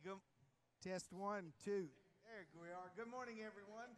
Good. 0.00 0.16
Test 0.82 1.12
one, 1.12 1.52
two. 1.62 1.84
There 2.24 2.46
we 2.58 2.68
are. 2.68 2.90
Good 2.96 3.10
morning, 3.10 3.36
everyone. 3.44 3.90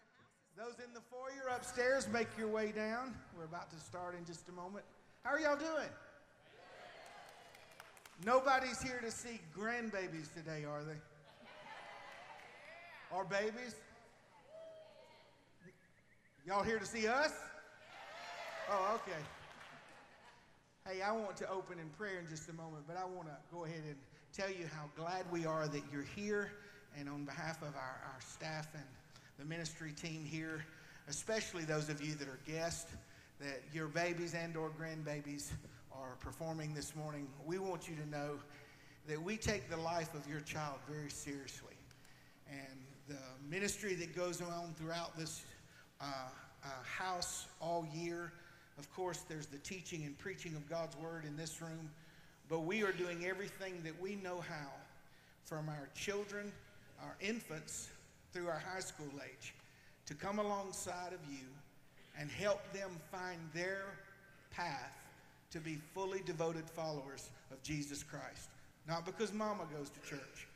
Those 0.56 0.74
in 0.84 0.92
the 0.92 1.00
foyer 1.00 1.54
upstairs, 1.54 2.08
make 2.12 2.26
your 2.36 2.48
way 2.48 2.72
down. 2.72 3.14
We're 3.38 3.44
about 3.44 3.70
to 3.70 3.78
start 3.78 4.16
in 4.18 4.24
just 4.24 4.48
a 4.48 4.52
moment. 4.52 4.84
How 5.22 5.30
are 5.30 5.38
y'all 5.38 5.56
doing? 5.56 5.88
Nobody's 8.26 8.82
here 8.82 8.98
to 9.04 9.10
see 9.12 9.40
grandbabies 9.56 10.34
today, 10.34 10.64
are 10.64 10.82
they? 10.82 10.98
Or 13.14 13.24
babies? 13.24 13.76
Y'all 16.44 16.64
here 16.64 16.80
to 16.80 16.86
see 16.86 17.06
us? 17.06 17.32
Oh, 18.68 18.96
okay. 18.96 19.20
Hey, 20.88 21.02
I 21.02 21.12
want 21.12 21.36
to 21.36 21.48
open 21.48 21.78
in 21.78 21.88
prayer 21.90 22.18
in 22.18 22.28
just 22.28 22.48
a 22.48 22.52
moment, 22.52 22.82
but 22.88 22.96
I 22.96 23.04
want 23.04 23.28
to 23.28 23.36
go 23.52 23.64
ahead 23.64 23.82
and 23.86 23.96
tell 24.36 24.50
you 24.50 24.66
how 24.74 24.90
glad 24.96 25.24
we 25.30 25.46
are 25.46 25.68
that 25.68 25.82
you're 25.92 26.02
here. 26.16 26.50
And 26.98 27.08
on 27.08 27.24
behalf 27.24 27.62
of 27.62 27.68
our, 27.76 28.00
our 28.04 28.20
staff 28.20 28.66
and 28.74 28.82
the 29.38 29.44
ministry 29.44 29.92
team 29.92 30.24
here, 30.24 30.64
especially 31.08 31.62
those 31.62 31.88
of 31.88 32.02
you 32.02 32.14
that 32.14 32.26
are 32.26 32.40
guests, 32.44 32.92
that 33.38 33.62
your 33.72 33.86
babies 33.86 34.34
and 34.34 34.56
or 34.56 34.70
grandbabies 34.70 35.52
are 35.92 36.16
performing 36.18 36.74
this 36.74 36.96
morning, 36.96 37.28
we 37.46 37.58
want 37.58 37.88
you 37.88 37.94
to 37.94 38.08
know 38.08 38.38
that 39.06 39.22
we 39.22 39.36
take 39.36 39.70
the 39.70 39.76
life 39.76 40.12
of 40.14 40.28
your 40.28 40.40
child 40.40 40.78
very 40.90 41.10
seriously. 41.10 41.76
And 42.50 42.78
the 43.06 43.48
ministry 43.48 43.94
that 43.94 44.16
goes 44.16 44.40
on 44.40 44.74
throughout 44.76 45.16
this 45.16 45.44
uh, 46.00 46.06
uh, 46.64 46.68
house 46.82 47.46
all 47.60 47.86
year, 47.94 48.32
of 48.78 48.92
course, 48.94 49.18
there's 49.28 49.46
the 49.46 49.58
teaching 49.58 50.02
and 50.04 50.18
preaching 50.18 50.56
of 50.56 50.68
God's 50.68 50.96
word 50.96 51.24
in 51.24 51.36
this 51.36 51.62
room, 51.62 51.88
but 52.48 52.60
we 52.60 52.82
are 52.82 52.92
doing 52.92 53.24
everything 53.24 53.80
that 53.84 54.00
we 54.00 54.16
know 54.16 54.40
how 54.40 54.70
from 55.44 55.68
our 55.68 55.88
children, 55.94 56.52
our 57.02 57.16
infants, 57.20 57.90
through 58.32 58.48
our 58.48 58.62
high 58.72 58.80
school 58.80 59.10
age 59.24 59.54
to 60.06 60.14
come 60.14 60.38
alongside 60.38 61.12
of 61.12 61.20
you 61.30 61.46
and 62.18 62.30
help 62.30 62.60
them 62.72 62.90
find 63.10 63.38
their 63.54 63.84
path 64.50 64.92
to 65.50 65.58
be 65.60 65.78
fully 65.94 66.20
devoted 66.26 66.68
followers 66.68 67.30
of 67.52 67.62
Jesus 67.62 68.02
Christ. 68.02 68.48
Not 68.88 69.06
because 69.06 69.32
mama 69.32 69.64
goes 69.76 69.90
to 69.90 70.00
church 70.00 70.48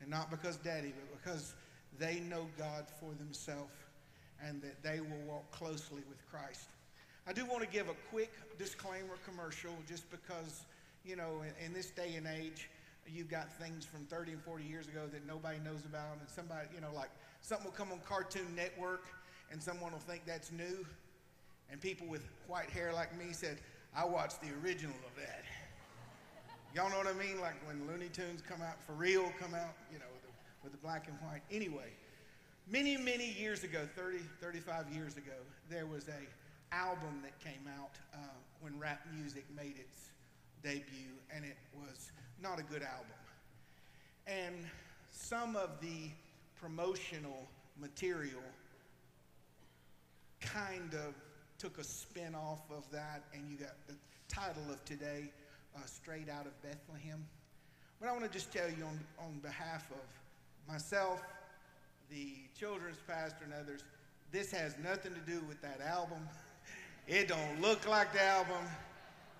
and 0.00 0.08
not 0.08 0.30
because 0.30 0.56
daddy, 0.56 0.92
but 0.96 1.22
because 1.22 1.54
they 1.98 2.20
know 2.20 2.46
God 2.56 2.86
for 3.00 3.12
themselves 3.18 3.72
and 4.44 4.62
that 4.62 4.82
they 4.82 5.00
will 5.00 5.22
walk 5.26 5.50
closely 5.50 6.02
with 6.08 6.18
Christ. 6.30 6.68
I 7.26 7.32
do 7.32 7.44
want 7.44 7.62
to 7.62 7.68
give 7.68 7.88
a 7.88 7.96
quick 8.10 8.32
disclaimer 8.58 9.16
commercial 9.28 9.72
just 9.88 10.08
because, 10.10 10.62
you 11.04 11.16
know, 11.16 11.42
in, 11.42 11.66
in 11.66 11.72
this 11.72 11.90
day 11.90 12.14
and 12.16 12.26
age, 12.26 12.68
you've 13.06 13.30
got 13.30 13.52
things 13.58 13.84
from 13.84 14.04
30 14.06 14.32
and 14.32 14.42
40 14.42 14.64
years 14.64 14.88
ago 14.88 15.06
that 15.12 15.26
nobody 15.26 15.58
knows 15.64 15.84
about, 15.86 16.18
and 16.20 16.28
somebody, 16.28 16.68
you 16.74 16.80
know, 16.80 16.90
like 16.94 17.10
something 17.40 17.66
will 17.66 17.72
come 17.72 17.92
on 17.92 18.00
Cartoon 18.06 18.54
Network 18.54 19.06
and 19.50 19.62
someone 19.62 19.92
will 19.92 19.98
think 20.00 20.22
that's 20.26 20.52
new. 20.52 20.84
And 21.70 21.80
people 21.80 22.06
with 22.06 22.22
white 22.46 22.70
hair 22.70 22.92
like 22.92 23.16
me 23.18 23.32
said, 23.32 23.58
I 23.94 24.04
watched 24.04 24.40
the 24.42 24.48
original 24.62 24.96
of 25.06 25.16
that. 25.16 25.44
Y'all 26.74 26.90
know 26.90 26.98
what 26.98 27.06
I 27.06 27.12
mean? 27.14 27.40
Like 27.40 27.54
when 27.66 27.86
Looney 27.86 28.08
Tunes 28.08 28.42
come 28.42 28.60
out, 28.62 28.82
for 28.84 28.92
real 28.92 29.32
come 29.40 29.54
out, 29.54 29.74
you 29.92 29.98
know, 29.98 30.04
with 30.12 30.22
the, 30.22 30.30
with 30.62 30.72
the 30.72 30.78
black 30.78 31.08
and 31.08 31.16
white. 31.20 31.42
Anyway, 31.50 31.92
many, 32.70 32.96
many 32.96 33.32
years 33.32 33.64
ago, 33.64 33.88
30, 33.96 34.18
35 34.40 34.92
years 34.92 35.16
ago, 35.16 35.32
there 35.70 35.86
was 35.86 36.08
a 36.08 36.74
album 36.74 37.22
that 37.22 37.38
came 37.40 37.66
out 37.80 37.92
uh, 38.14 38.18
when 38.60 38.78
rap 38.78 39.00
music 39.14 39.44
made 39.56 39.76
its 39.78 40.10
debut, 40.62 41.16
and 41.34 41.44
it 41.44 41.56
was 41.74 42.10
not 42.40 42.58
a 42.58 42.62
good 42.62 42.82
album. 42.82 43.06
And 44.26 44.54
some 45.10 45.56
of 45.56 45.80
the 45.80 46.10
promotional 46.60 47.48
material 47.80 48.42
kind 50.40 50.94
of 50.94 51.14
took 51.58 51.78
a 51.78 51.84
spin 51.84 52.34
off 52.34 52.70
of 52.70 52.88
that, 52.92 53.24
and 53.34 53.50
you 53.50 53.56
got 53.56 53.74
the 53.86 53.94
title 54.28 54.62
of 54.70 54.84
today, 54.84 55.30
uh, 55.76 55.80
Straight 55.86 56.28
Out 56.28 56.46
of 56.46 56.62
Bethlehem. 56.62 57.24
But 58.00 58.08
I 58.08 58.12
want 58.12 58.24
to 58.24 58.30
just 58.30 58.52
tell 58.52 58.68
you 58.68 58.84
on, 58.84 59.00
on 59.18 59.38
behalf 59.40 59.90
of 59.90 60.72
myself, 60.72 61.20
the 62.10 62.34
children's 62.58 62.98
pastor, 63.06 63.44
and 63.44 63.52
others, 63.54 63.82
this 64.30 64.52
has 64.52 64.76
nothing 64.82 65.12
to 65.14 65.30
do 65.30 65.42
with 65.48 65.60
that 65.62 65.80
album. 65.80 66.18
It 67.10 67.28
don't 67.28 67.62
look 67.62 67.88
like 67.88 68.12
the 68.12 68.22
album. 68.22 68.66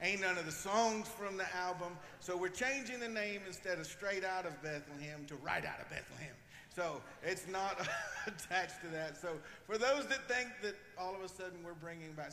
Ain't 0.00 0.20
none 0.20 0.38
of 0.38 0.46
the 0.46 0.52
songs 0.52 1.08
from 1.08 1.36
the 1.36 1.56
album. 1.56 1.92
So 2.20 2.36
we're 2.36 2.48
changing 2.48 3.00
the 3.00 3.08
name 3.08 3.40
instead 3.46 3.78
of 3.78 3.86
Straight 3.86 4.24
Out 4.24 4.46
of 4.46 4.62
Bethlehem 4.62 5.24
to 5.26 5.34
Right 5.36 5.64
Out 5.64 5.80
of 5.80 5.90
Bethlehem. 5.90 6.34
So 6.74 7.00
it's 7.24 7.48
not 7.48 7.80
attached 8.26 8.80
to 8.82 8.88
that. 8.92 9.20
So 9.20 9.30
for 9.66 9.76
those 9.76 10.06
that 10.06 10.28
think 10.28 10.50
that 10.62 10.76
all 10.96 11.16
of 11.16 11.22
a 11.22 11.28
sudden 11.28 11.58
we're 11.64 11.72
bringing 11.74 12.12
back, 12.12 12.30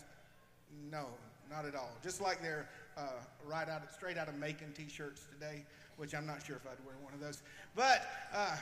no, 0.92 1.08
not 1.50 1.66
at 1.66 1.74
all. 1.74 1.90
Just 2.03 2.22
like 2.22 2.40
they're 2.40 2.70
uh, 2.98 3.02
right 3.48 3.68
out, 3.68 3.82
of, 3.84 3.90
straight 3.90 4.18
out 4.18 4.28
of 4.28 4.36
Macon 4.36 4.72
T-shirts 4.76 5.24
today, 5.34 5.64
which 5.97 6.14
I'm 6.14 6.28
not 6.28 6.46
sure 6.46 6.58
if 6.58 6.68
I'd 6.68 6.86
wear 6.86 6.96
one 7.02 7.16
of 7.16 7.20
those. 7.20 7.42
But 7.76 8.06
uh, 8.32 8.56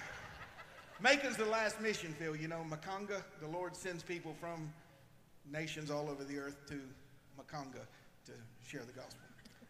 Macon's 1.01 1.35
the 1.35 1.45
last 1.45 1.81
mission 1.81 2.13
field. 2.13 2.39
You 2.39 2.47
know, 2.47 2.65
Maconga, 2.69 3.21
the 3.41 3.47
Lord 3.47 3.75
sends 3.75 4.01
people 4.01 4.33
from 4.39 4.71
nations 5.51 5.91
all 5.91 6.09
over 6.09 6.23
the 6.23 6.37
earth 6.37 6.55
to 6.69 6.79
Maconga 7.37 7.81
to 8.25 8.31
share 8.67 8.81
the 8.81 8.93
gospel. 8.93 9.19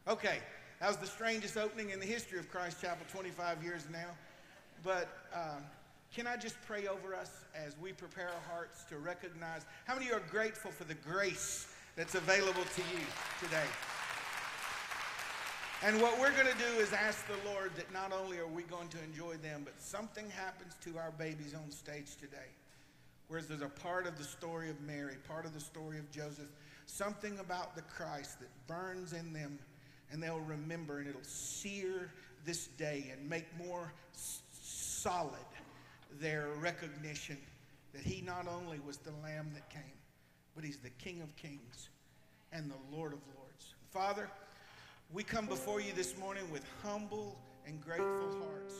Okay, 0.07 0.39
that 0.79 0.87
was 0.87 0.97
the 0.97 1.07
strangest 1.07 1.57
opening 1.57 1.91
in 1.91 1.99
the 1.99 2.05
history 2.05 2.39
of 2.39 2.49
Christ 2.51 2.81
Chapel, 2.81 3.05
25 3.11 3.63
years 3.63 3.85
now. 3.91 4.09
But 4.83 5.07
uh, 5.33 5.59
can 6.13 6.27
I 6.27 6.35
just 6.35 6.55
pray 6.67 6.87
over 6.87 7.15
us 7.15 7.31
as 7.55 7.75
we 7.79 7.93
prepare 7.93 8.27
our 8.27 8.53
hearts 8.53 8.83
to 8.89 8.97
recognize 8.97 9.65
how 9.85 9.93
many 9.93 10.07
of 10.07 10.11
you 10.11 10.17
are 10.17 10.29
grateful 10.29 10.71
for 10.71 10.83
the 10.83 10.93
grace 10.95 11.67
that's 11.95 12.15
available 12.15 12.63
to 12.75 12.81
you 12.81 12.99
today? 13.39 13.67
And 15.85 16.01
what 16.01 16.17
we're 16.19 16.31
going 16.31 16.47
to 16.47 16.57
do 16.59 16.79
is 16.79 16.93
ask 16.93 17.25
the 17.27 17.49
Lord 17.49 17.71
that 17.75 17.91
not 17.91 18.13
only 18.13 18.37
are 18.39 18.47
we 18.47 18.63
going 18.63 18.87
to 18.89 18.97
enjoy 19.03 19.35
them, 19.37 19.61
but 19.65 19.73
something 19.79 20.29
happens 20.29 20.75
to 20.85 20.97
our 20.97 21.11
babies 21.11 21.53
on 21.53 21.69
stage 21.71 22.15
today. 22.15 22.51
Whereas 23.27 23.47
there's 23.47 23.61
a 23.61 23.67
part 23.67 24.07
of 24.07 24.17
the 24.17 24.23
story 24.23 24.69
of 24.69 24.79
Mary, 24.81 25.15
part 25.27 25.45
of 25.45 25.53
the 25.53 25.59
story 25.59 25.97
of 25.97 26.09
Joseph, 26.11 26.47
something 26.85 27.39
about 27.39 27.75
the 27.75 27.81
Christ 27.83 28.39
that 28.39 28.49
burns 28.67 29.13
in 29.13 29.33
them, 29.33 29.59
and 30.11 30.21
they'll 30.21 30.39
remember, 30.39 30.99
and 30.99 31.07
it'll 31.07 31.21
sear 31.23 32.11
this 32.45 32.67
day 32.67 33.11
and 33.11 33.29
make 33.29 33.45
more 33.57 33.91
solid 34.51 35.39
their 36.19 36.47
recognition 36.59 37.37
that 37.93 38.03
He 38.03 38.21
not 38.21 38.47
only 38.47 38.79
was 38.79 38.97
the 38.97 39.11
Lamb 39.23 39.51
that 39.53 39.69
came, 39.69 39.81
but 40.55 40.63
He's 40.63 40.77
the 40.77 40.89
King 40.91 41.21
of 41.21 41.35
Kings 41.35 41.89
and 42.51 42.69
the 42.69 42.95
Lord 42.95 43.13
of 43.13 43.19
Lords. 43.35 43.73
Father, 43.91 44.29
we 45.11 45.23
come 45.23 45.45
before 45.45 45.79
you 45.79 45.93
this 45.93 46.17
morning 46.17 46.43
with 46.51 46.63
humble 46.81 47.37
and 47.65 47.81
grateful 47.81 48.31
hearts. 48.41 48.75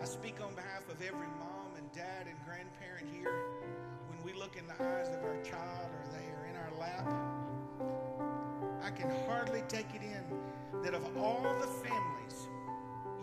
I 0.00 0.04
speak 0.04 0.36
on 0.42 0.54
behalf 0.54 0.88
of 0.88 1.02
every 1.02 1.26
mom 1.38 1.74
and 1.76 1.90
dad 1.92 2.26
and 2.26 2.36
grandparent 2.44 3.08
here. 3.12 3.32
When 4.08 4.22
we 4.24 4.38
look 4.38 4.56
in 4.56 4.66
the 4.66 4.74
eyes 4.74 5.08
of 5.08 5.22
our 5.24 5.42
child 5.42 5.90
or 5.90 6.12
they 6.12 6.26
our 6.70 6.80
lap, 6.80 7.12
I 8.82 8.90
can 8.90 9.10
hardly 9.26 9.62
take 9.68 9.94
it 9.94 10.02
in 10.02 10.82
that 10.82 10.94
of 10.94 11.04
all 11.16 11.42
the 11.60 11.66
families 11.66 12.48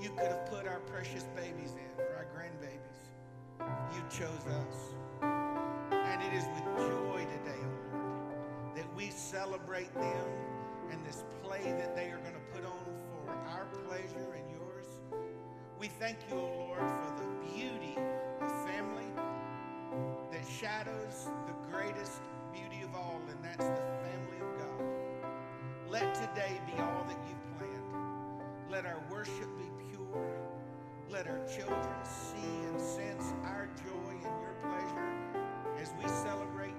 you 0.01 0.09
could 0.09 0.27
have 0.27 0.45
put 0.47 0.67
our 0.67 0.79
precious 0.81 1.23
babies 1.35 1.73
in, 1.73 2.03
or 2.03 2.15
our 2.15 2.27
grandbabies, 2.35 3.01
you 3.95 4.01
chose 4.09 4.45
us. 4.45 4.93
And 5.21 6.21
it 6.21 6.33
is 6.33 6.45
with 6.55 6.63
joy 6.75 7.25
today, 7.25 7.59
O 7.61 7.97
Lord, 7.97 8.75
that 8.75 8.95
we 8.95 9.09
celebrate 9.09 9.93
them 9.95 10.27
and 10.91 11.03
this 11.05 11.23
play 11.43 11.63
that 11.63 11.95
they 11.95 12.09
are 12.09 12.19
going 12.19 12.33
to 12.33 12.45
put 12.53 12.65
on 12.65 12.85
for 13.25 13.33
our 13.51 13.65
pleasure 13.87 14.33
and 14.35 14.49
yours. 14.51 14.85
We 15.79 15.87
thank 15.87 16.17
you, 16.29 16.35
O 16.35 16.67
Lord, 16.67 16.79
for 16.79 17.13
the 17.17 17.55
beauty 17.55 17.97
of 18.41 18.51
family 18.67 19.11
that 20.31 20.45
shadows 20.47 21.29
the 21.47 21.71
greatest 21.71 22.21
all, 22.97 23.21
and 23.29 23.43
that's 23.43 23.65
the 23.65 23.85
family 24.03 24.39
of 24.41 24.59
God. 24.59 24.85
Let 25.89 26.13
today 26.15 26.59
be 26.65 26.73
all 26.81 27.05
that 27.07 27.17
you've 27.27 27.57
planned. 27.57 27.93
Let 28.69 28.85
our 28.85 29.01
worship 29.11 29.49
be 29.57 29.69
pure. 29.89 30.25
Let 31.09 31.27
our 31.27 31.39
children 31.47 32.03
see 32.03 32.65
and 32.69 32.79
sense 32.81 33.33
our 33.45 33.69
joy 33.77 34.11
and 34.11 34.41
your 34.41 34.55
pleasure 34.63 35.13
as 35.81 35.93
we 36.01 36.07
celebrate 36.09 36.76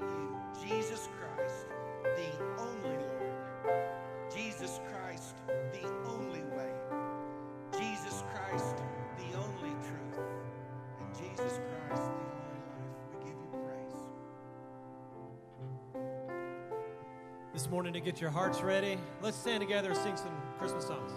morning 17.70 17.93
to 17.93 18.00
get 18.00 18.20
your 18.20 18.31
hearts 18.31 18.62
ready, 18.62 18.99
let's 19.20 19.37
stand 19.37 19.61
together 19.61 19.91
and 19.91 19.99
sing 19.99 20.17
some 20.17 20.32
Christmas 20.59 20.87
songs. 20.87 21.12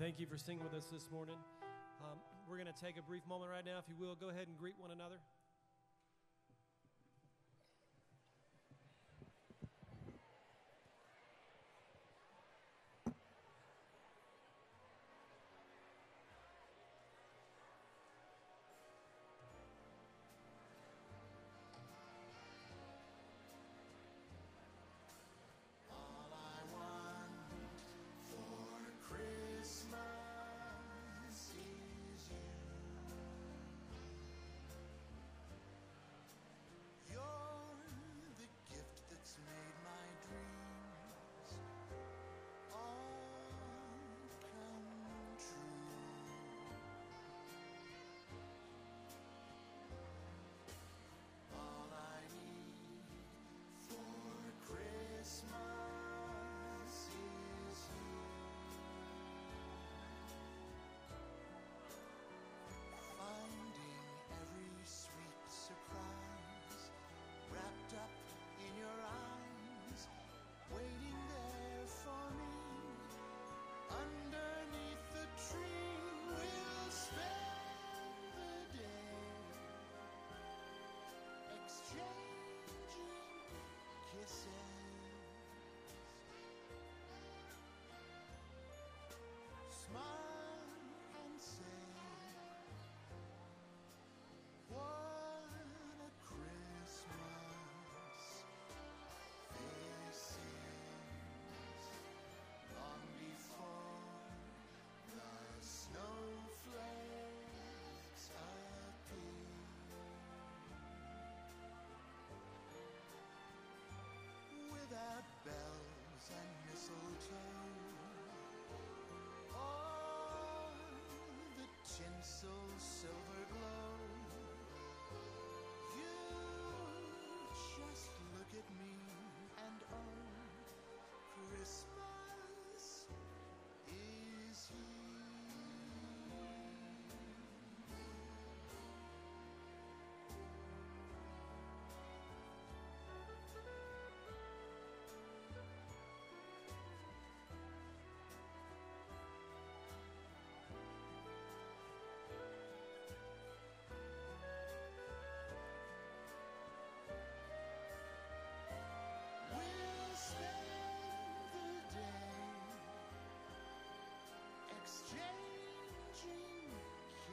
Thank 0.00 0.18
you 0.18 0.24
for 0.24 0.38
singing 0.38 0.64
with 0.64 0.72
us 0.72 0.86
this 0.86 1.10
morning. 1.12 1.36
Um, 2.00 2.16
we're 2.48 2.56
going 2.56 2.72
to 2.72 2.80
take 2.80 2.96
a 2.96 3.02
brief 3.02 3.20
moment 3.28 3.52
right 3.52 3.66
now. 3.66 3.76
If 3.76 3.84
you 3.84 4.00
will, 4.00 4.16
go 4.16 4.30
ahead 4.30 4.48
and 4.48 4.56
greet 4.56 4.72
one 4.80 4.90
another. 4.96 5.20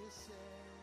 say. 0.09 0.76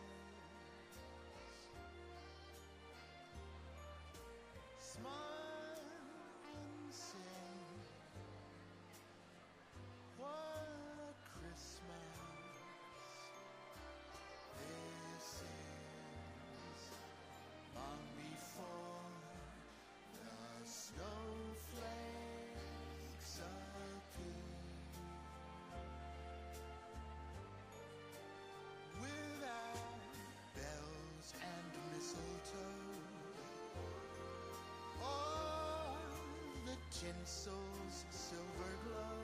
Tinsel's 37.01 38.05
silver 38.09 38.73
glow. 38.85 39.19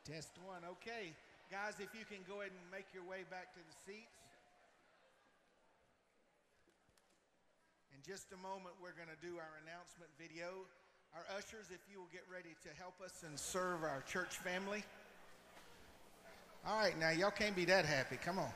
Test 0.03 0.35
one. 0.45 0.59
Okay. 0.67 1.15
Guys, 1.49 1.79
if 1.79 1.87
you 1.97 2.03
can 2.03 2.19
go 2.27 2.41
ahead 2.41 2.51
and 2.51 2.71
make 2.71 2.85
your 2.93 3.03
way 3.03 3.23
back 3.31 3.53
to 3.53 3.59
the 3.59 3.75
seats. 3.87 4.19
In 7.95 8.03
just 8.03 8.27
a 8.33 8.37
moment, 8.43 8.75
we're 8.83 8.91
going 8.99 9.07
to 9.07 9.21
do 9.25 9.39
our 9.39 9.53
announcement 9.63 10.11
video. 10.19 10.67
Our 11.15 11.23
ushers, 11.37 11.71
if 11.71 11.79
you 11.89 11.99
will 11.99 12.11
get 12.11 12.23
ready 12.29 12.51
to 12.63 12.69
help 12.77 12.99
us 12.99 13.23
and 13.25 13.39
serve 13.39 13.83
our 13.83 14.03
church 14.05 14.35
family. 14.35 14.83
All 16.67 16.77
right, 16.79 16.99
now 16.99 17.11
y'all 17.11 17.31
can't 17.31 17.55
be 17.55 17.63
that 17.65 17.85
happy. 17.85 18.17
Come 18.17 18.39
on. 18.39 18.51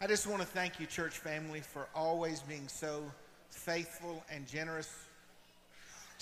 I 0.00 0.08
just 0.08 0.26
want 0.26 0.42
to 0.42 0.48
thank 0.48 0.80
you, 0.80 0.86
church 0.86 1.18
family, 1.18 1.60
for 1.60 1.86
always 1.94 2.40
being 2.40 2.66
so 2.66 3.04
faithful 3.50 4.24
and 4.28 4.44
generous 4.48 4.90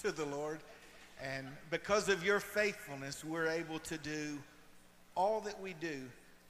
to 0.03 0.13
the 0.13 0.27
Lord. 0.27 0.61
And 1.23 1.47
because 1.71 2.09
of 2.09 2.25
your 2.25 2.41
faithfulness, 2.41 3.25
we're 3.25 3.49
able 3.49 3.79
to 3.81 3.99
do 3.99 4.39
all 5.15 5.41
that 5.43 5.61
we 5.61 5.75
do 5.75 6.01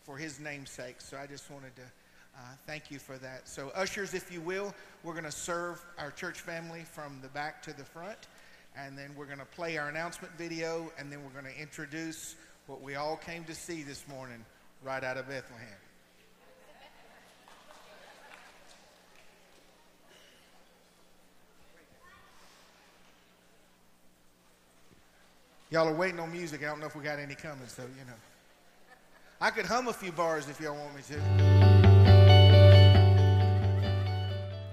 for 0.02 0.16
his 0.16 0.38
namesake. 0.38 1.00
So 1.00 1.16
I 1.16 1.26
just 1.26 1.50
wanted 1.50 1.74
to 1.76 1.82
uh, 2.36 2.42
thank 2.66 2.90
you 2.90 2.98
for 2.98 3.18
that. 3.18 3.48
So, 3.48 3.70
ushers, 3.74 4.14
if 4.14 4.32
you 4.32 4.40
will, 4.40 4.72
we're 5.02 5.12
going 5.12 5.24
to 5.24 5.32
serve 5.32 5.84
our 5.98 6.10
church 6.10 6.40
family 6.40 6.84
from 6.84 7.18
the 7.22 7.28
back 7.28 7.62
to 7.64 7.76
the 7.76 7.84
front. 7.84 8.28
And 8.76 8.96
then 8.96 9.10
we're 9.16 9.26
going 9.26 9.38
to 9.38 9.44
play 9.44 9.76
our 9.78 9.88
announcement 9.88 10.32
video. 10.38 10.92
And 10.98 11.10
then 11.10 11.22
we're 11.24 11.40
going 11.40 11.52
to 11.52 11.60
introduce 11.60 12.36
what 12.66 12.80
we 12.80 12.94
all 12.94 13.16
came 13.16 13.44
to 13.44 13.54
see 13.54 13.82
this 13.82 14.06
morning 14.06 14.44
right 14.84 15.02
out 15.02 15.16
of 15.16 15.28
Bethlehem. 15.28 15.89
Y'all 25.72 25.86
are 25.86 25.94
waiting 25.94 26.18
on 26.18 26.32
music. 26.32 26.64
I 26.64 26.66
don't 26.66 26.80
know 26.80 26.86
if 26.86 26.96
we 26.96 27.04
got 27.04 27.20
any 27.20 27.36
coming, 27.36 27.68
so 27.68 27.82
you 27.82 28.04
know. 28.04 28.16
I 29.40 29.50
could 29.50 29.66
hum 29.66 29.86
a 29.86 29.92
few 29.92 30.10
bars 30.10 30.48
if 30.48 30.60
y'all 30.60 30.74
want 30.74 30.96
me 30.96 31.02
to. 31.02 31.14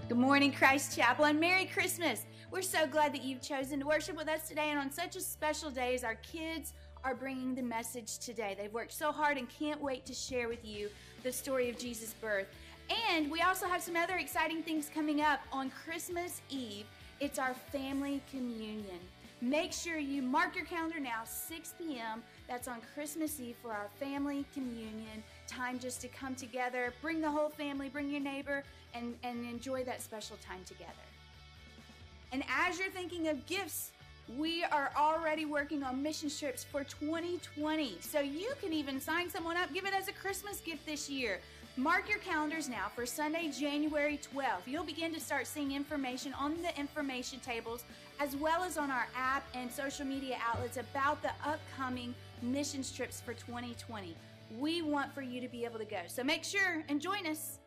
Good 0.07 0.17
morning, 0.17 0.51
Christ 0.51 0.97
Chapel, 0.97 1.25
and 1.25 1.39
Merry 1.39 1.65
Christmas. 1.65 2.25
We're 2.49 2.63
so 2.63 2.87
glad 2.87 3.13
that 3.13 3.23
you've 3.23 3.43
chosen 3.43 3.79
to 3.81 3.85
worship 3.85 4.17
with 4.17 4.27
us 4.27 4.47
today, 4.47 4.71
and 4.71 4.79
on 4.79 4.89
such 4.89 5.15
a 5.15 5.21
special 5.21 5.69
day 5.69 5.93
as 5.93 6.03
our 6.03 6.15
kids 6.15 6.73
are 7.03 7.13
bringing 7.13 7.53
the 7.53 7.61
message 7.61 8.17
today. 8.17 8.55
They've 8.59 8.73
worked 8.73 8.93
so 8.93 9.11
hard 9.11 9.37
and 9.37 9.47
can't 9.47 9.79
wait 9.79 10.03
to 10.07 10.15
share 10.15 10.47
with 10.47 10.65
you 10.65 10.89
the 11.21 11.31
story 11.31 11.69
of 11.69 11.77
Jesus' 11.77 12.15
birth. 12.15 12.47
And 13.11 13.29
we 13.29 13.41
also 13.41 13.67
have 13.67 13.83
some 13.83 13.95
other 13.95 14.15
exciting 14.15 14.63
things 14.63 14.89
coming 14.91 15.21
up 15.21 15.41
on 15.51 15.69
Christmas 15.69 16.41
Eve. 16.49 16.85
It's 17.19 17.37
our 17.37 17.53
family 17.71 18.19
communion. 18.31 18.99
Make 19.41 19.71
sure 19.71 19.99
you 19.99 20.23
mark 20.23 20.55
your 20.55 20.65
calendar 20.65 20.99
now, 20.99 21.21
6 21.23 21.75
p.m. 21.77 22.23
That's 22.47 22.67
on 22.67 22.77
Christmas 22.95 23.39
Eve 23.39 23.55
for 23.61 23.71
our 23.71 23.87
family 23.99 24.45
communion. 24.51 25.23
Time 25.45 25.77
just 25.77 26.01
to 26.01 26.07
come 26.07 26.33
together, 26.33 26.91
bring 27.03 27.21
the 27.21 27.29
whole 27.29 27.49
family, 27.49 27.87
bring 27.87 28.09
your 28.09 28.19
neighbor, 28.19 28.63
and, 28.95 29.15
and 29.23 29.45
enjoy 29.45 29.83
that 29.83 30.01
special 30.01 30.37
time 30.37 30.61
together. 30.65 30.91
And 32.31 32.43
as 32.49 32.79
you're 32.79 32.89
thinking 32.89 33.27
of 33.27 33.45
gifts, 33.45 33.91
we 34.35 34.63
are 34.63 34.91
already 34.97 35.45
working 35.45 35.83
on 35.83 36.01
mission 36.01 36.29
trips 36.29 36.63
for 36.63 36.83
2020. 36.83 37.97
So 38.01 38.19
you 38.19 38.53
can 38.59 38.73
even 38.73 38.99
sign 38.99 39.29
someone 39.29 39.55
up, 39.55 39.71
give 39.71 39.85
it 39.85 39.93
as 39.93 40.07
a 40.07 40.13
Christmas 40.13 40.59
gift 40.61 40.85
this 40.85 41.09
year. 41.09 41.39
Mark 41.77 42.09
your 42.09 42.17
calendars 42.17 42.67
now 42.67 42.87
for 42.95 43.05
Sunday, 43.05 43.51
January 43.51 44.19
12th. 44.33 44.65
You'll 44.65 44.83
begin 44.83 45.13
to 45.13 45.19
start 45.19 45.45
seeing 45.45 45.73
information 45.73 46.33
on 46.33 46.59
the 46.63 46.75
information 46.75 47.39
tables 47.39 47.83
as 48.19 48.35
well 48.35 48.63
as 48.63 48.79
on 48.79 48.89
our 48.89 49.05
app 49.15 49.45
and 49.53 49.71
social 49.71 50.03
media 50.03 50.39
outlets 50.43 50.77
about 50.77 51.21
the 51.21 51.29
upcoming 51.45 52.15
missions 52.41 52.91
trips 52.91 53.21
for 53.21 53.35
2020. 53.35 54.15
We 54.57 54.81
want 54.81 55.13
for 55.13 55.21
you 55.21 55.39
to 55.39 55.47
be 55.47 55.65
able 55.65 55.77
to 55.77 55.85
go. 55.85 55.99
So 56.07 56.23
make 56.23 56.43
sure 56.43 56.83
and 56.89 56.99
join 56.99 57.27
us. 57.27 57.59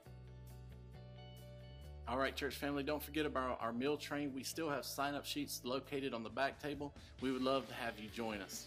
All 2.08 2.18
right, 2.18 2.34
church 2.34 2.56
family, 2.56 2.82
don't 2.82 3.00
forget 3.00 3.26
about 3.26 3.60
our 3.60 3.72
meal 3.72 3.96
train. 3.96 4.32
We 4.34 4.42
still 4.42 4.68
have 4.70 4.84
sign 4.84 5.14
up 5.14 5.24
sheets 5.24 5.60
located 5.62 6.14
on 6.14 6.24
the 6.24 6.30
back 6.30 6.60
table. 6.60 6.92
We 7.20 7.30
would 7.30 7.42
love 7.42 7.68
to 7.68 7.74
have 7.74 8.00
you 8.00 8.08
join 8.08 8.40
us. 8.40 8.66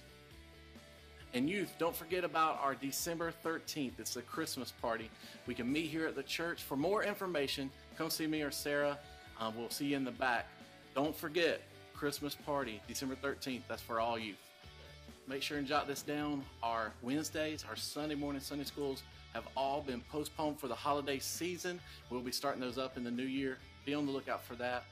And 1.35 1.49
youth, 1.49 1.73
don't 1.79 1.95
forget 1.95 2.23
about 2.23 2.59
our 2.61 2.75
December 2.75 3.33
13th. 3.43 3.93
It's 3.97 4.17
a 4.17 4.21
Christmas 4.21 4.71
party. 4.71 5.09
We 5.47 5.55
can 5.55 5.71
meet 5.71 5.87
here 5.87 6.05
at 6.05 6.15
the 6.15 6.21
church. 6.21 6.61
For 6.61 6.77
more 6.77 7.03
information, 7.03 7.71
come 7.97 8.11
see 8.11 8.27
me 8.27 8.43
or 8.43 8.51
Sarah. 8.51 8.99
Um, 9.39 9.57
we'll 9.57 9.71
see 9.71 9.85
you 9.87 9.97
in 9.97 10.03
the 10.03 10.11
back. 10.11 10.47
Don't 10.93 11.15
forget, 11.15 11.61
Christmas 11.95 12.35
party, 12.35 12.79
December 12.87 13.15
13th. 13.15 13.61
That's 13.67 13.81
for 13.81 13.99
all 13.99 14.19
youth. 14.19 14.37
Make 15.27 15.41
sure 15.41 15.57
and 15.57 15.65
jot 15.65 15.87
this 15.87 16.03
down. 16.03 16.43
Our 16.61 16.91
Wednesdays, 17.01 17.65
our 17.67 17.75
Sunday 17.75 18.15
morning 18.15 18.41
Sunday 18.41 18.65
schools 18.65 19.01
have 19.33 19.47
all 19.57 19.81
been 19.81 20.01
postponed 20.11 20.59
for 20.59 20.67
the 20.67 20.75
holiday 20.75 21.17
season. 21.17 21.79
We'll 22.11 22.21
be 22.21 22.31
starting 22.31 22.61
those 22.61 22.77
up 22.77 22.95
in 22.95 23.03
the 23.03 23.11
new 23.11 23.23
year. 23.23 23.57
Be 23.85 23.95
on 23.95 24.05
the 24.05 24.11
lookout 24.11 24.43
for 24.43 24.53
that. 24.55 24.83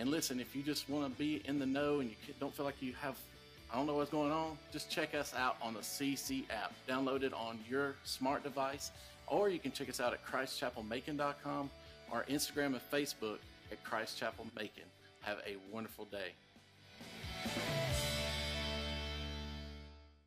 And 0.00 0.10
listen, 0.10 0.40
if 0.40 0.56
you 0.56 0.62
just 0.62 0.88
want 0.88 1.12
to 1.12 1.18
be 1.18 1.40
in 1.44 1.60
the 1.60 1.66
know 1.66 2.00
and 2.00 2.10
you 2.10 2.16
don't 2.40 2.52
feel 2.52 2.64
like 2.64 2.82
you 2.82 2.94
have, 3.00 3.16
I 3.74 3.76
don't 3.76 3.88
know 3.88 3.94
what's 3.94 4.12
going 4.12 4.30
on, 4.30 4.56
just 4.72 4.88
check 4.88 5.16
us 5.16 5.34
out 5.36 5.56
on 5.60 5.74
the 5.74 5.80
CC 5.80 6.44
app. 6.48 6.72
Download 6.88 7.24
it 7.24 7.32
on 7.32 7.58
your 7.68 7.96
smart 8.04 8.44
device, 8.44 8.92
or 9.26 9.48
you 9.48 9.58
can 9.58 9.72
check 9.72 9.88
us 9.88 9.98
out 9.98 10.12
at 10.12 10.24
ChristchapelMacon.com 10.24 11.70
or 12.12 12.24
Instagram 12.30 12.66
and 12.66 12.80
Facebook 12.92 13.38
at 13.72 13.82
Christ 13.82 14.16
Chapel 14.16 14.46
Macon. 14.54 14.84
Have 15.22 15.38
a 15.38 15.56
wonderful 15.72 16.04
day. 16.04 16.34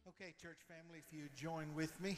Okay, 0.10 0.34
church 0.42 0.58
family, 0.68 0.98
if 0.98 1.18
you 1.18 1.30
join 1.38 1.74
with 1.74 1.98
me. 2.02 2.18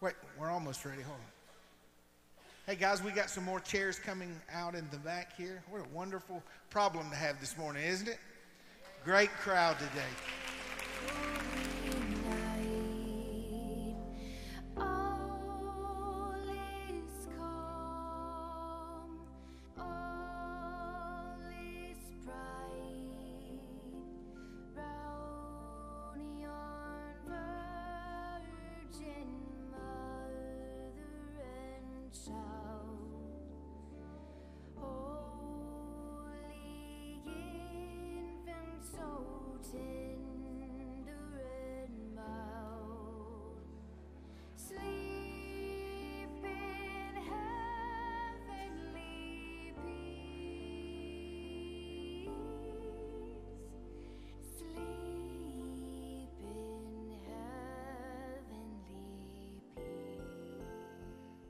Wait, 0.00 0.14
we're 0.40 0.50
almost 0.50 0.86
ready. 0.86 1.02
Hold 1.02 1.18
on. 1.18 2.44
Hey, 2.66 2.76
guys, 2.80 3.02
we 3.02 3.10
got 3.10 3.28
some 3.28 3.44
more 3.44 3.60
chairs 3.60 3.98
coming 3.98 4.34
out 4.50 4.74
in 4.74 4.88
the 4.90 4.96
back 4.96 5.36
here. 5.36 5.62
What 5.68 5.82
a 5.82 5.94
wonderful 5.94 6.42
problem 6.70 7.10
to 7.10 7.16
have 7.16 7.40
this 7.40 7.58
morning, 7.58 7.84
isn't 7.84 8.08
it? 8.08 8.18
Great 9.06 9.30
crowd 9.34 9.76
today. 9.78 10.02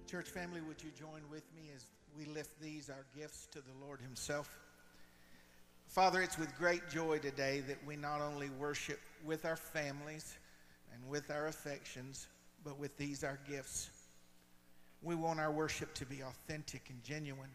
Church 0.06 0.28
family, 0.28 0.60
would 0.60 0.80
you 0.84 0.90
join 0.96 1.20
with 1.32 1.42
me 1.56 1.62
as 1.74 1.84
we 2.16 2.26
lift 2.26 2.60
these, 2.60 2.88
our 2.88 3.04
gifts, 3.18 3.48
to 3.50 3.58
the 3.58 3.84
Lord 3.84 4.00
Himself? 4.00 4.56
Father, 5.88 6.22
it's 6.22 6.38
with 6.38 6.56
great 6.56 6.88
joy 6.88 7.18
today 7.18 7.64
that 7.66 7.84
we 7.84 7.96
not 7.96 8.20
only 8.20 8.48
worship 8.50 9.00
with 9.24 9.44
our 9.44 9.56
families 9.56 10.38
and 10.94 11.10
with 11.10 11.28
our 11.32 11.48
affections, 11.48 12.28
but 12.64 12.78
with 12.78 12.96
these, 12.96 13.24
our 13.24 13.40
gifts. 13.50 13.90
We 15.02 15.16
want 15.16 15.40
our 15.40 15.50
worship 15.50 15.92
to 15.94 16.06
be 16.06 16.20
authentic 16.22 16.88
and 16.88 17.02
genuine 17.02 17.50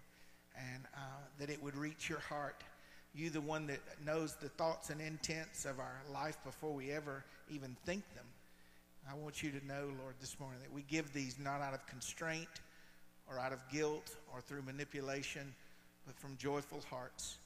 and 0.57 0.83
uh, 0.93 0.99
that 1.39 1.49
it 1.49 1.63
would 1.63 1.77
reach 1.77 2.09
your 2.09 2.19
heart. 2.19 2.65
You, 3.15 3.29
the 3.29 3.39
one 3.39 3.65
that 3.67 3.79
knows 4.05 4.35
the 4.35 4.49
thoughts 4.49 4.89
and 4.89 4.99
intents 4.99 5.63
of 5.63 5.79
our 5.79 6.01
life 6.13 6.37
before 6.43 6.73
we 6.73 6.91
ever 6.91 7.23
even 7.49 7.77
think 7.85 8.03
them. 8.13 8.25
I 9.09 9.15
want 9.15 9.43
you 9.43 9.51
to 9.51 9.65
know, 9.65 9.89
Lord, 10.01 10.15
this 10.19 10.39
morning 10.39 10.59
that 10.61 10.71
we 10.71 10.83
give 10.83 11.11
these 11.13 11.37
not 11.39 11.61
out 11.61 11.73
of 11.73 11.85
constraint 11.87 12.47
or 13.29 13.39
out 13.39 13.51
of 13.51 13.59
guilt 13.71 14.15
or 14.33 14.41
through 14.41 14.61
manipulation, 14.61 15.53
but 16.05 16.17
from 16.17 16.37
joyful 16.37 16.83
hearts. 16.89 17.37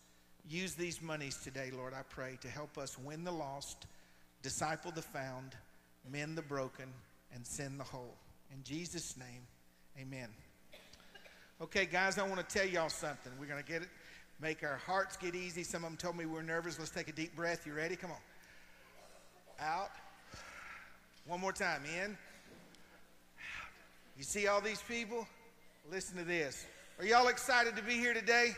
Use 0.49 0.75
these 0.75 1.01
monies 1.01 1.37
today, 1.43 1.71
Lord, 1.75 1.93
I 1.93 2.01
pray, 2.09 2.37
to 2.41 2.47
help 2.47 2.77
us 2.77 2.99
win 2.99 3.23
the 3.23 3.31
lost, 3.31 3.87
disciple 4.43 4.91
the 4.91 5.01
found, 5.01 5.55
mend 6.11 6.37
the 6.37 6.43
broken, 6.43 6.85
and 7.33 7.45
send 7.45 7.79
the 7.79 7.83
whole. 7.83 8.13
In 8.53 8.63
Jesus' 8.63 9.17
name, 9.17 9.41
amen. 9.99 10.29
Okay, 11.61 11.85
guys, 11.85 12.19
I 12.19 12.27
want 12.27 12.47
to 12.47 12.55
tell 12.57 12.67
y'all 12.67 12.89
something. 12.89 13.31
We're 13.39 13.47
going 13.47 13.63
to 13.63 13.67
get 13.67 13.81
it, 13.81 13.87
make 14.39 14.61
our 14.63 14.77
hearts 14.85 15.17
get 15.17 15.35
easy. 15.35 15.63
Some 15.63 15.83
of 15.83 15.89
them 15.89 15.97
told 15.97 16.15
me 16.17 16.25
we're 16.25 16.41
nervous. 16.41 16.77
Let's 16.77 16.91
take 16.91 17.07
a 17.07 17.13
deep 17.13 17.35
breath. 17.35 17.65
You 17.65 17.73
ready? 17.73 17.95
Come 17.95 18.11
on. 18.11 18.17
Out. 19.59 19.89
One 21.27 21.41
more 21.41 21.53
time. 21.53 21.81
In. 21.85 22.15
You 24.15 24.23
see 24.23 24.45
all 24.45 24.61
these 24.61 24.81
people? 24.83 25.27
Listen 25.91 26.17
to 26.17 26.23
this. 26.23 26.67
Are 26.99 27.05
y'all 27.05 27.29
excited 27.29 27.75
to 27.75 27.81
be 27.81 27.93
here 27.93 28.13
today? 28.13 28.55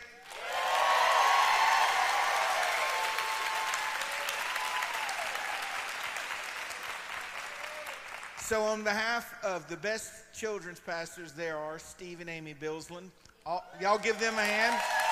So, 8.38 8.64
on 8.64 8.84
behalf 8.84 9.34
of 9.44 9.68
the 9.70 9.78
best 9.78 10.12
children's 10.34 10.82
pastors 10.82 11.32
there 11.32 11.58
are, 11.58 11.80
Steve 11.80 12.20
and 12.20 12.30
Amy 12.30 12.54
Billsland, 12.54 13.10
all, 13.46 13.64
y'all 13.80 13.98
give 13.98 14.20
them 14.20 14.34
a 14.36 14.44
hand. 14.44 15.07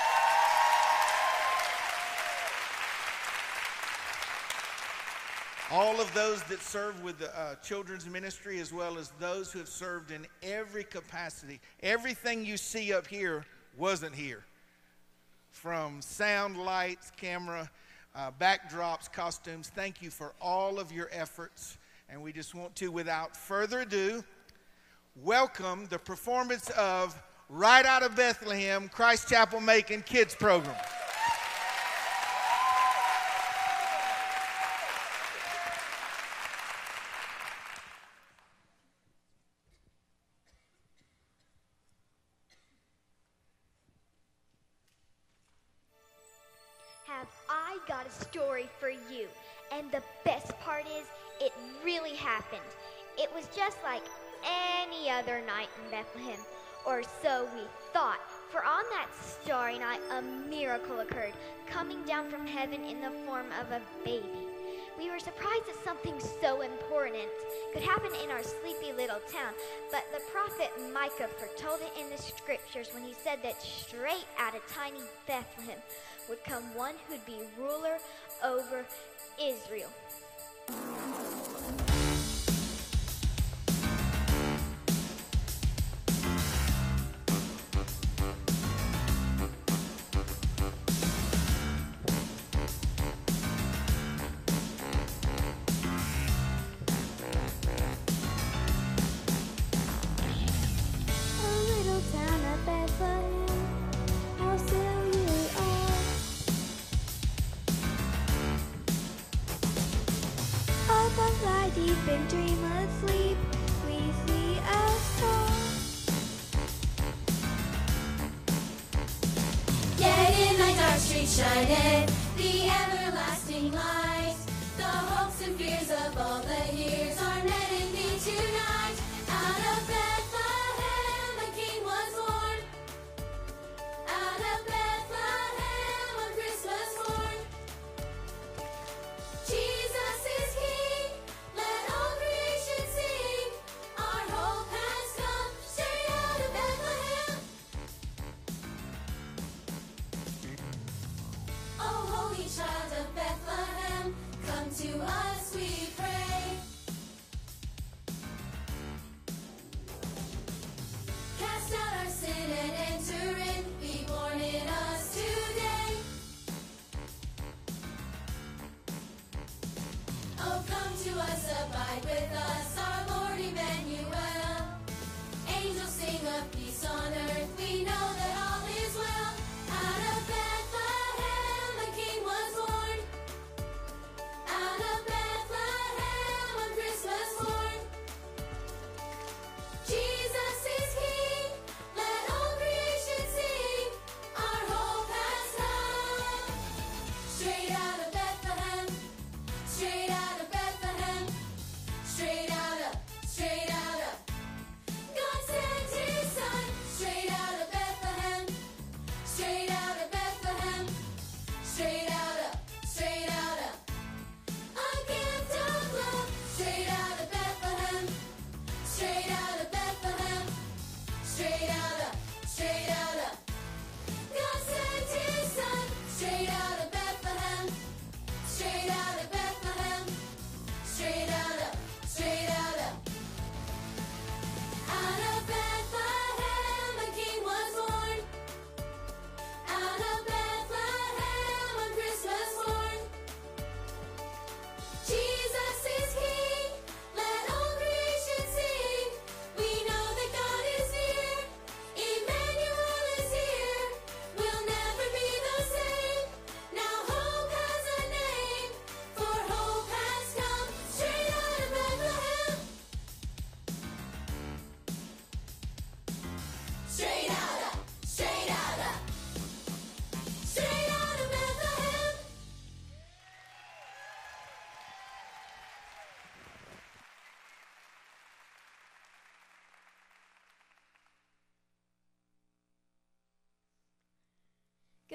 All 5.75 5.99
of 5.99 6.13
those 6.13 6.41
that 6.43 6.61
serve 6.61 7.03
with 7.03 7.19
the 7.19 7.37
uh, 7.37 7.55
children's 7.55 8.05
ministry, 8.05 8.61
as 8.61 8.71
well 8.71 8.97
as 8.97 9.11
those 9.19 9.51
who 9.51 9.59
have 9.59 9.67
served 9.67 10.09
in 10.09 10.25
every 10.41 10.85
capacity. 10.85 11.59
Everything 11.83 12.45
you 12.45 12.55
see 12.55 12.93
up 12.93 13.05
here 13.05 13.45
wasn't 13.77 14.15
here. 14.15 14.45
From 15.51 16.01
sound, 16.01 16.55
lights, 16.55 17.11
camera, 17.17 17.69
uh, 18.15 18.31
backdrops, 18.39 19.11
costumes. 19.11 19.69
Thank 19.75 20.01
you 20.01 20.09
for 20.11 20.31
all 20.41 20.79
of 20.79 20.93
your 20.93 21.09
efforts. 21.11 21.77
And 22.07 22.23
we 22.23 22.31
just 22.31 22.55
want 22.55 22.73
to, 22.77 22.87
without 22.87 23.35
further 23.35 23.81
ado, 23.81 24.23
welcome 25.21 25.87
the 25.89 25.99
performance 25.99 26.69
of 26.77 27.21
Right 27.49 27.85
Out 27.85 28.01
of 28.01 28.15
Bethlehem 28.15 28.87
Christ 28.87 29.27
Chapel 29.27 29.59
Macon 29.59 30.03
Kids 30.03 30.35
Program. 30.35 30.73
For 48.79 48.89
you. 48.89 49.27
And 49.71 49.91
the 49.91 50.03
best 50.23 50.57
part 50.59 50.85
is, 50.85 51.05
it 51.41 51.51
really 51.83 52.15
happened. 52.15 52.61
It 53.17 53.29
was 53.33 53.47
just 53.55 53.77
like 53.83 54.03
any 54.45 55.09
other 55.09 55.41
night 55.45 55.69
in 55.83 55.91
Bethlehem, 55.91 56.39
or 56.85 57.01
so 57.21 57.47
we 57.53 57.61
thought. 57.93 58.19
For 58.51 58.63
on 58.63 58.83
that 58.91 59.07
starry 59.21 59.79
night, 59.79 59.99
a 60.11 60.21
miracle 60.21 60.99
occurred, 60.99 61.33
coming 61.67 62.03
down 62.03 62.29
from 62.29 62.45
heaven 62.45 62.83
in 62.83 63.01
the 63.01 63.11
form 63.25 63.47
of 63.59 63.71
a 63.71 63.81
baby. 64.05 64.47
We 64.97 65.09
were 65.09 65.19
surprised 65.19 65.67
that 65.67 65.83
something 65.83 66.15
so 66.41 66.61
important 66.61 67.27
could 67.73 67.83
happen 67.83 68.11
in 68.23 68.31
our 68.31 68.43
sleepy 68.43 68.93
little 68.95 69.19
town, 69.29 69.53
but 69.91 70.05
the 70.13 70.21
prophet 70.31 70.71
Micah 70.93 71.27
foretold 71.27 71.81
it 71.81 71.91
in 71.99 72.09
the 72.09 72.17
scriptures 72.17 72.89
when 72.93 73.03
he 73.03 73.13
said 73.21 73.39
that 73.43 73.61
straight 73.61 74.25
out 74.39 74.55
of 74.55 74.61
tiny 74.67 75.01
Bethlehem 75.27 75.79
would 76.29 76.43
come 76.45 76.63
one 76.73 76.95
who'd 77.07 77.25
be 77.25 77.41
ruler 77.59 77.97
over 78.43 78.85
Israel. 79.39 79.89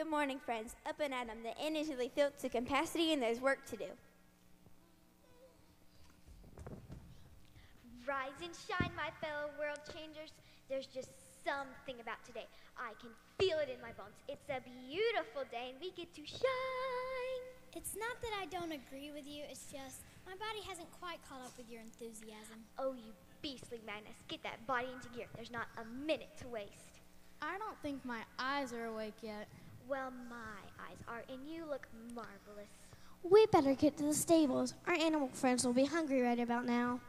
Good 0.01 0.09
morning, 0.09 0.41
friends. 0.41 0.77
Up 0.89 0.97
and 0.99 1.13
Adam. 1.13 1.45
The 1.45 1.53
inn 1.61 1.77
is 1.77 1.87
usually 1.87 2.09
filled 2.09 2.33
to 2.39 2.49
capacity 2.49 3.13
and 3.13 3.21
there's 3.21 3.39
work 3.39 3.67
to 3.67 3.77
do. 3.77 3.93
Rise 8.09 8.41
and 8.41 8.57
shine, 8.57 8.93
my 8.97 9.13
fellow 9.21 9.53
world 9.61 9.85
changers. 9.93 10.33
There's 10.71 10.87
just 10.87 11.11
something 11.45 12.01
about 12.01 12.25
today. 12.25 12.49
I 12.81 12.97
can 12.97 13.11
feel 13.37 13.59
it 13.59 13.69
in 13.69 13.77
my 13.85 13.93
bones. 13.93 14.17
It's 14.27 14.49
a 14.49 14.65
beautiful 14.65 15.45
day 15.53 15.69
and 15.69 15.77
we 15.85 15.93
get 15.93 16.09
to 16.17 16.25
shine. 16.25 17.43
It's 17.77 17.93
not 17.93 18.17
that 18.25 18.33
I 18.41 18.47
don't 18.47 18.73
agree 18.73 19.13
with 19.13 19.29
you, 19.29 19.45
it's 19.53 19.69
just 19.69 20.01
my 20.25 20.33
body 20.33 20.65
hasn't 20.67 20.89
quite 20.97 21.21
caught 21.29 21.45
up 21.45 21.53
with 21.59 21.69
your 21.69 21.83
enthusiasm. 21.85 22.65
Oh, 22.79 22.95
you 22.97 23.13
beastly 23.43 23.85
madness. 23.85 24.17
Get 24.29 24.43
that 24.45 24.67
body 24.67 24.89
into 24.97 25.13
gear. 25.13 25.27
There's 25.37 25.53
not 25.53 25.69
a 25.77 25.85
minute 25.85 26.33
to 26.41 26.49
waste. 26.49 27.05
I 27.43 27.59
don't 27.59 27.77
think 27.83 28.03
my 28.05 28.25
eyes 28.39 28.73
are 28.73 28.87
awake 28.87 29.21
yet. 29.21 29.47
Well, 29.91 30.13
my 30.31 30.87
eyes 30.89 30.99
are, 31.09 31.25
and 31.29 31.41
you 31.53 31.65
look 31.69 31.89
marvelous. 32.15 32.71
We 33.25 33.47
better 33.47 33.75
get 33.75 33.97
to 33.97 34.05
the 34.05 34.15
stables. 34.15 34.75
Our 34.87 34.95
animal 34.95 35.29
friends 35.33 35.65
will 35.67 35.73
be 35.73 35.85
hungry 35.85 36.23
right 36.23 36.39
about 36.39 36.65
now. 36.65 37.01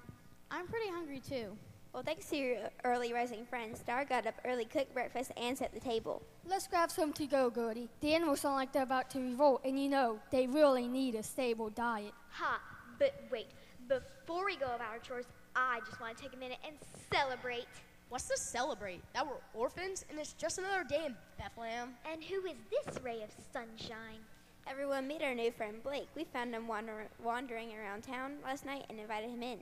I'm 0.50 0.66
pretty 0.66 0.90
hungry 0.90 1.20
too. 1.20 1.56
Well, 1.94 2.02
thanks 2.02 2.26
to 2.32 2.38
your 2.38 2.58
early 2.84 3.14
rising 3.14 3.46
friends, 3.46 3.82
Star 3.82 4.04
got 4.04 4.26
up 4.26 4.34
early, 4.46 4.66
cooked 4.66 4.96
breakfast, 4.96 5.32
and 5.38 5.56
set 5.56 5.76
the 5.76 5.80
table. 5.80 6.24
Let's 6.44 6.68
grab 6.68 6.90
some 6.90 7.14
to 7.14 7.28
go, 7.28 7.52
Gertie. 7.52 7.88
The 8.00 8.16
animals 8.16 8.40
sound 8.40 8.56
like 8.56 8.74
they're 8.74 8.82
about 8.82 9.12
to 9.12 9.20
revolt, 9.20 9.62
and 9.64 9.80
you 9.80 9.88
know, 9.88 10.18
they 10.32 10.48
really 10.48 10.88
need 10.88 11.14
a 11.14 11.22
stable 11.22 11.70
diet. 11.70 12.14
Ha! 12.32 12.60
But 12.98 13.14
wait, 13.32 13.48
before 13.88 14.44
we 14.44 14.56
go 14.56 14.66
about 14.66 14.90
our 14.90 15.00
chores, 15.00 15.26
I 15.56 15.82
just 15.86 16.02
want 16.02 16.18
to 16.18 16.24
take 16.24 16.34
a 16.34 16.38
minute 16.38 16.58
and 16.66 16.76
celebrate. 17.14 17.68
What's 18.12 18.28
to 18.28 18.38
celebrate? 18.38 19.02
That 19.14 19.26
we're 19.26 19.40
orphans 19.54 20.04
and 20.10 20.20
it's 20.20 20.34
just 20.34 20.58
another 20.58 20.84
day 20.84 21.06
in 21.06 21.16
Bethlehem. 21.38 21.94
And 22.12 22.22
who 22.22 22.46
is 22.46 22.58
this 22.70 23.02
ray 23.02 23.24
of 23.24 23.30
sunshine? 23.54 24.20
Everyone 24.68 25.08
meet 25.08 25.22
our 25.22 25.34
new 25.34 25.50
friend 25.50 25.82
Blake. 25.82 26.10
We 26.14 26.26
found 26.26 26.54
him 26.54 26.68
wander- 26.68 27.08
wandering 27.24 27.74
around 27.74 28.04
town 28.04 28.34
last 28.44 28.66
night 28.66 28.84
and 28.90 29.00
invited 29.00 29.30
him 29.30 29.42
in. 29.42 29.60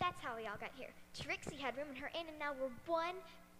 That's 0.00 0.22
how 0.22 0.36
we 0.36 0.46
all 0.46 0.56
got 0.58 0.70
here. 0.74 0.88
Trixie 1.12 1.56
had 1.56 1.76
room 1.76 1.88
in 1.90 1.96
her 1.96 2.10
inn, 2.18 2.28
and 2.28 2.38
now 2.38 2.52
we're 2.58 2.70
one 2.86 3.16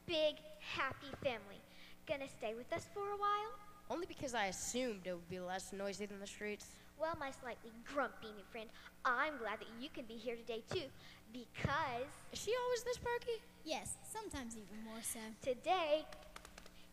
big, 0.07 0.37
happy 0.61 1.13
family. 1.23 1.61
Gonna 2.07 2.27
stay 2.27 2.55
with 2.55 2.73
us 2.73 2.87
for 2.95 3.03
a 3.03 3.19
while? 3.19 3.53
Only 3.91 4.07
because 4.07 4.35
I 4.35 4.47
assumed 4.47 5.01
it 5.05 5.13
would 5.13 5.29
be 5.29 5.41
less 5.41 5.75
noisy 5.75 6.07
than 6.07 6.21
the 6.21 6.27
streets. 6.27 6.65
Well, 6.99 7.17
my 7.21 7.33
slightly 7.33 7.71
grumpy 7.93 8.29
new 8.29 8.45
friend, 8.51 8.71
I'm 9.05 9.37
glad 9.39 9.61
that 9.61 9.69
you 9.79 9.91
can 9.93 10.05
be 10.07 10.15
here 10.15 10.37
today 10.37 10.63
too, 10.71 10.89
because. 11.33 12.09
Is 12.33 12.38
she 12.38 12.53
always 12.64 12.83
this 12.83 12.99
perky? 12.99 13.43
Yes, 13.64 13.97
sometimes 14.03 14.57
even 14.57 14.85
more 14.85 15.03
so. 15.03 15.21
Today 15.43 16.05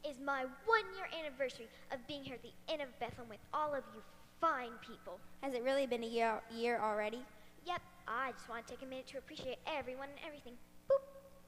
is 0.08 0.20
my 0.20 0.46
one 0.66 0.86
year 0.96 1.08
anniversary 1.18 1.68
of 1.92 2.06
being 2.08 2.24
here 2.24 2.36
at 2.36 2.44
the 2.44 2.74
Inn 2.74 2.82
of 2.82 2.88
Bethlehem 3.00 3.30
with 3.30 3.40
all 3.54 3.74
of 3.74 3.84
you 3.94 4.02
fine 4.40 4.72
people. 4.82 5.20
Has 5.42 5.54
it 5.54 5.64
really 5.64 5.86
been 5.86 6.04
a 6.04 6.08
year, 6.08 6.42
year 6.54 6.80
already? 6.82 7.22
Yep, 7.66 7.82
I 8.08 8.32
just 8.32 8.50
want 8.50 8.66
to 8.68 8.74
take 8.74 8.84
a 8.84 8.90
minute 8.90 9.08
to 9.08 9.18
appreciate 9.18 9.58
everyone 9.66 10.10
and 10.10 10.20
everything. 10.26 10.54
Boop! 10.90 11.02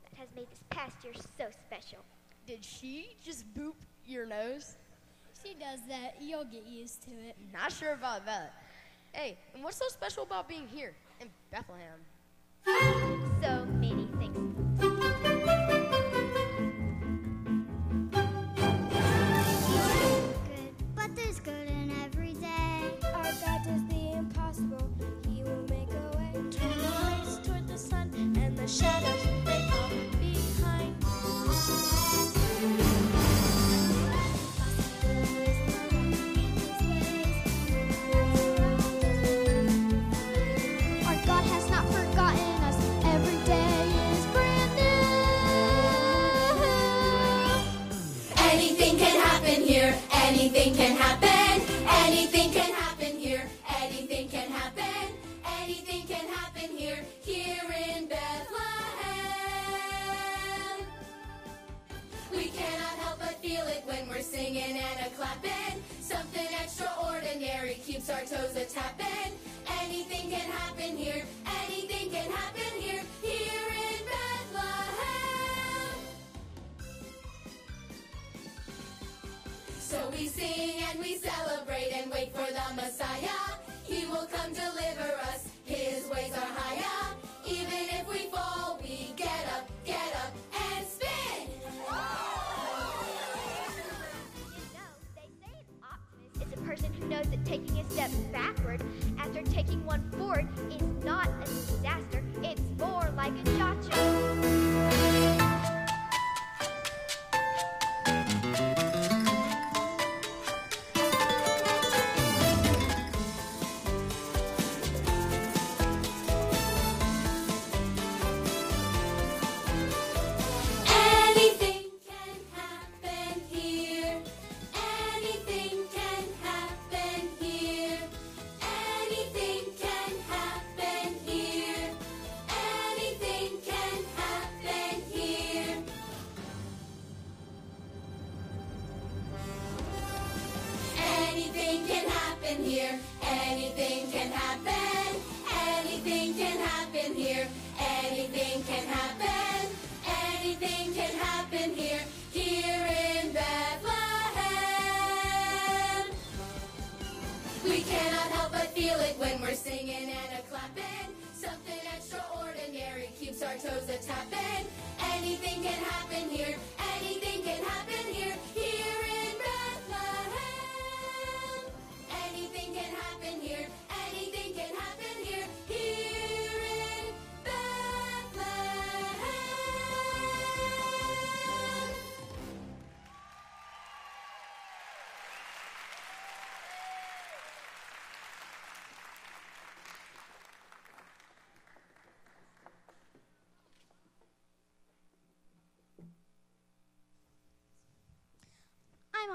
That 0.04 0.20
has 0.20 0.28
made 0.36 0.50
this 0.50 0.64
past 0.70 0.96
year 1.04 1.14
so 1.14 1.46
special. 1.66 2.00
Did 2.48 2.66
she 2.66 3.16
just 3.24 3.46
boop 3.54 3.76
your 4.06 4.26
nose? 4.26 4.76
She 5.44 5.54
does 5.54 5.80
that. 5.88 6.16
You'll 6.20 6.46
get 6.46 6.66
used 6.66 7.04
to 7.04 7.12
it. 7.12 7.36
Not 7.54 7.72
sure 7.72 7.94
about 7.94 8.26
that. 8.26 8.54
Hey, 9.14 9.38
and 9.54 9.64
what's 9.64 9.78
so 9.78 9.88
special 9.88 10.24
about 10.24 10.50
being 10.50 10.68
here 10.68 10.94
in 11.22 11.30
Bethlehem? 11.52 12.00
So 12.66 13.69
step 98.00 98.12
backward 98.32 98.82
after 99.18 99.42
taking 99.52 99.84
one 99.86 100.02
forward 100.12 100.48
is 100.72 100.89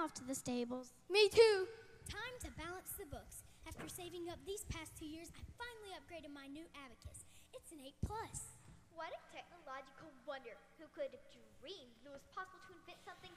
off 0.05 0.13
to 0.13 0.29
the 0.29 0.37
stables. 0.37 0.93
Me 1.09 1.33
too. 1.33 1.65
Time 2.05 2.37
to 2.45 2.53
balance 2.61 2.93
the 3.01 3.09
books. 3.09 3.41
After 3.65 3.89
saving 3.89 4.29
up 4.29 4.37
these 4.45 4.61
past 4.69 4.93
two 5.01 5.09
years, 5.09 5.33
I 5.33 5.41
finally 5.57 5.97
upgraded 5.97 6.29
my 6.29 6.45
new 6.45 6.69
abacus. 6.77 7.25
It's 7.57 7.73
an 7.73 7.81
8 7.81 7.97
plus. 8.05 8.53
What 8.93 9.09
a 9.17 9.21
technological 9.33 10.13
wonder. 10.29 10.53
Who 10.77 10.93
could 10.93 11.09
have 11.09 11.25
dreamed 11.57 11.97
it 12.05 12.13
was 12.13 12.21
possible 12.37 12.61
to 12.69 12.77
invent 12.85 13.01
something 13.09 13.33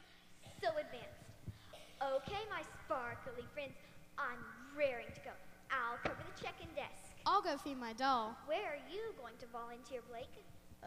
so 0.59 0.76
advanced? 0.76 1.24
Okay, 2.03 2.43
my 2.51 2.68
sparkly 2.84 3.47
friends, 3.55 3.80
I'm 4.20 4.43
raring 4.76 5.07
to 5.15 5.24
go. 5.24 5.32
I'll 5.72 6.03
cover 6.03 6.20
the 6.20 6.36
check-in 6.36 6.68
desk. 6.76 7.15
I'll 7.24 7.39
go 7.39 7.55
feed 7.55 7.80
my 7.80 7.95
doll. 7.95 8.36
Where 8.43 8.76
are 8.76 8.84
you 8.91 9.15
going 9.15 9.39
to 9.39 9.47
volunteer, 9.55 10.03
Blake? 10.11 10.36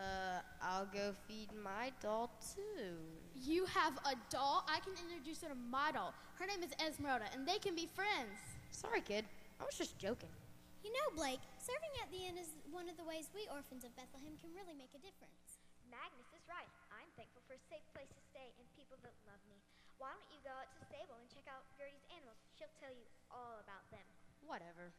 Uh, 0.00 0.40
I'll 0.64 0.88
go 0.88 1.12
feed 1.28 1.52
my 1.52 1.92
doll 2.00 2.32
too. 2.40 2.96
You 3.36 3.68
have 3.68 4.00
a 4.08 4.16
doll? 4.32 4.64
I 4.64 4.80
can 4.80 4.96
introduce 4.96 5.44
her 5.44 5.52
to 5.52 5.58
my 5.68 5.92
doll. 5.92 6.16
Her 6.40 6.48
name 6.48 6.64
is 6.64 6.72
Esmeralda, 6.80 7.28
and 7.36 7.44
they 7.44 7.60
can 7.60 7.76
be 7.76 7.84
friends. 7.92 8.40
Sorry, 8.72 9.04
kid. 9.04 9.28
I 9.60 9.68
was 9.68 9.76
just 9.76 10.00
joking. 10.00 10.32
You 10.80 10.88
know, 10.96 11.20
Blake, 11.20 11.44
serving 11.60 11.92
at 12.00 12.08
the 12.08 12.24
inn 12.24 12.40
is 12.40 12.56
one 12.72 12.88
of 12.88 12.96
the 12.96 13.04
ways 13.04 13.28
we 13.36 13.44
orphans 13.52 13.84
of 13.84 13.92
Bethlehem 13.92 14.40
can 14.40 14.48
really 14.56 14.72
make 14.72 14.96
a 14.96 15.02
difference. 15.04 15.60
Magnus 15.92 16.32
is 16.32 16.40
right. 16.48 16.72
I'm 16.88 17.12
thankful 17.20 17.44
for 17.44 17.52
a 17.52 17.62
safe 17.68 17.84
place 17.92 18.08
to 18.08 18.22
stay 18.32 18.56
and 18.56 18.64
people 18.80 18.96
that 19.04 19.12
love 19.28 19.44
me. 19.52 19.60
Why 20.00 20.16
don't 20.16 20.32
you 20.32 20.40
go 20.40 20.56
out 20.56 20.72
to 20.72 20.76
the 20.80 20.88
stable 20.88 21.20
and 21.20 21.28
check 21.28 21.44
out 21.44 21.68
Gertie's 21.76 22.08
animals? 22.08 22.40
She'll 22.56 22.72
tell 22.80 22.96
you 22.96 23.04
all 23.28 23.60
about 23.60 23.84
them. 23.92 24.08
Whatever. 24.48 24.96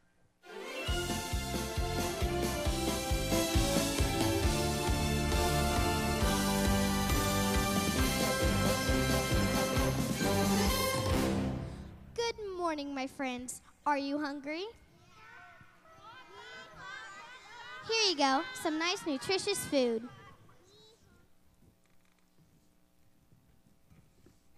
Morning, 12.62 12.94
my 12.94 13.08
friends. 13.08 13.64
Are 13.88 13.98
you 13.98 14.20
hungry? 14.20 14.66
Here 17.90 18.04
you 18.08 18.16
go, 18.16 18.44
some 18.62 18.78
nice 18.78 19.04
nutritious 19.08 19.58
food. 19.66 20.04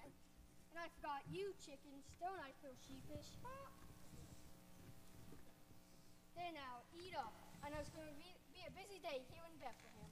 And 0.04 0.12
I 0.76 0.92
forgot 1.00 1.24
you, 1.32 1.54
chickens. 1.64 2.04
Don't 2.20 2.36
I 2.44 2.52
feel 2.62 2.76
sheepish? 2.86 3.30
There 6.36 6.52
now, 6.54 6.84
eat 6.94 7.16
up. 7.16 7.32
I 7.66 7.70
know 7.70 7.78
it's 7.80 7.90
going 7.92 8.10
to 8.10 8.16
be, 8.16 8.36
be 8.54 8.68
a 8.68 8.72
busy 8.72 9.00
day 9.00 9.24
here 9.32 9.44
in 9.48 9.56
Bethlehem. 9.62 10.12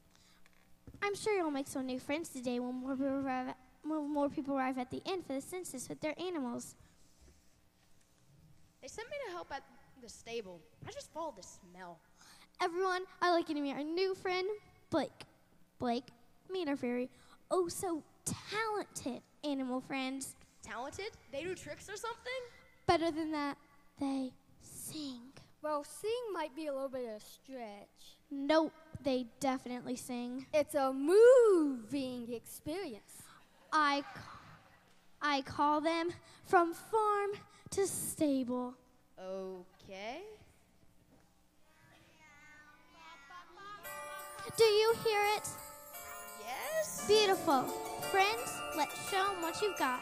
I'm 1.04 1.16
sure 1.16 1.36
you'll 1.36 1.52
make 1.52 1.68
some 1.68 1.86
new 1.86 2.00
friends 2.00 2.30
today 2.30 2.58
when 2.62 2.74
more 2.74 2.96
people 2.96 3.20
arrive 3.20 3.50
at, 3.50 3.58
more 3.84 4.30
people 4.30 4.56
arrive 4.58 4.78
at 4.78 4.89
the 4.92 5.02
inn 5.04 5.24
for 5.24 5.34
the 5.34 5.42
census 5.42 5.89
with 5.89 6.00
their 6.00 6.16
animals. 6.18 6.76
They 8.82 8.88
sent 8.88 9.10
me 9.10 9.18
to 9.28 9.32
help 9.32 9.52
at 9.52 9.64
the 10.02 10.10
stable. 10.10 10.60
I 10.88 10.92
just 10.92 11.14
followed 11.14 11.38
the 11.38 11.44
smell. 11.44 12.00
Everyone, 12.60 13.04
I'd 13.22 13.32
like 13.32 13.48
you 13.48 13.56
to 13.56 13.62
meet 13.62 13.74
our 13.74 13.84
new 13.84 14.16
friend, 14.16 14.48
Blake. 14.90 15.12
Blake, 15.78 16.06
meet 16.52 16.68
our 16.68 16.76
very 16.76 17.10
oh 17.52 17.68
so 17.68 18.02
talented 18.26 19.22
animal 19.44 19.82
friends. 19.82 20.36
Talented? 20.64 21.12
They 21.32 21.44
do 21.44 21.54
tricks 21.54 21.90
or 21.90 21.96
something? 21.96 22.42
Better 22.88 23.12
than 23.12 23.32
that, 23.32 23.58
they 24.00 24.32
sing. 24.62 25.22
Well, 25.62 25.84
sing 25.84 26.34
might 26.34 26.56
be 26.56 26.66
a 26.66 26.74
little 26.74 26.90
bit 26.90 27.08
of 27.08 27.18
a 27.18 27.20
stretch. 27.20 28.18
Nope, 28.32 28.74
they 29.04 29.28
definitely 29.40 29.96
sing. 29.96 30.48
It's 30.54 30.74
a 30.74 30.92
moving 30.92 32.34
experience. 32.34 33.22
I, 33.72 34.04
I 35.22 35.42
call 35.42 35.82
them 35.82 36.10
from 36.46 36.74
farm 36.74 37.32
to 37.72 37.88
stable. 37.88 38.74
Okay. 39.20 40.22
Do 44.58 44.64
you 44.64 44.94
hear 45.06 45.22
it? 45.38 45.48
Yes. 46.46 47.06
Beautiful. 47.08 47.64
Friends, 48.12 48.60
let's 48.76 49.10
show 49.10 49.24
show 49.24 49.32
'em 49.32 49.42
what 49.42 49.62
you've 49.62 49.78
got. 49.78 50.02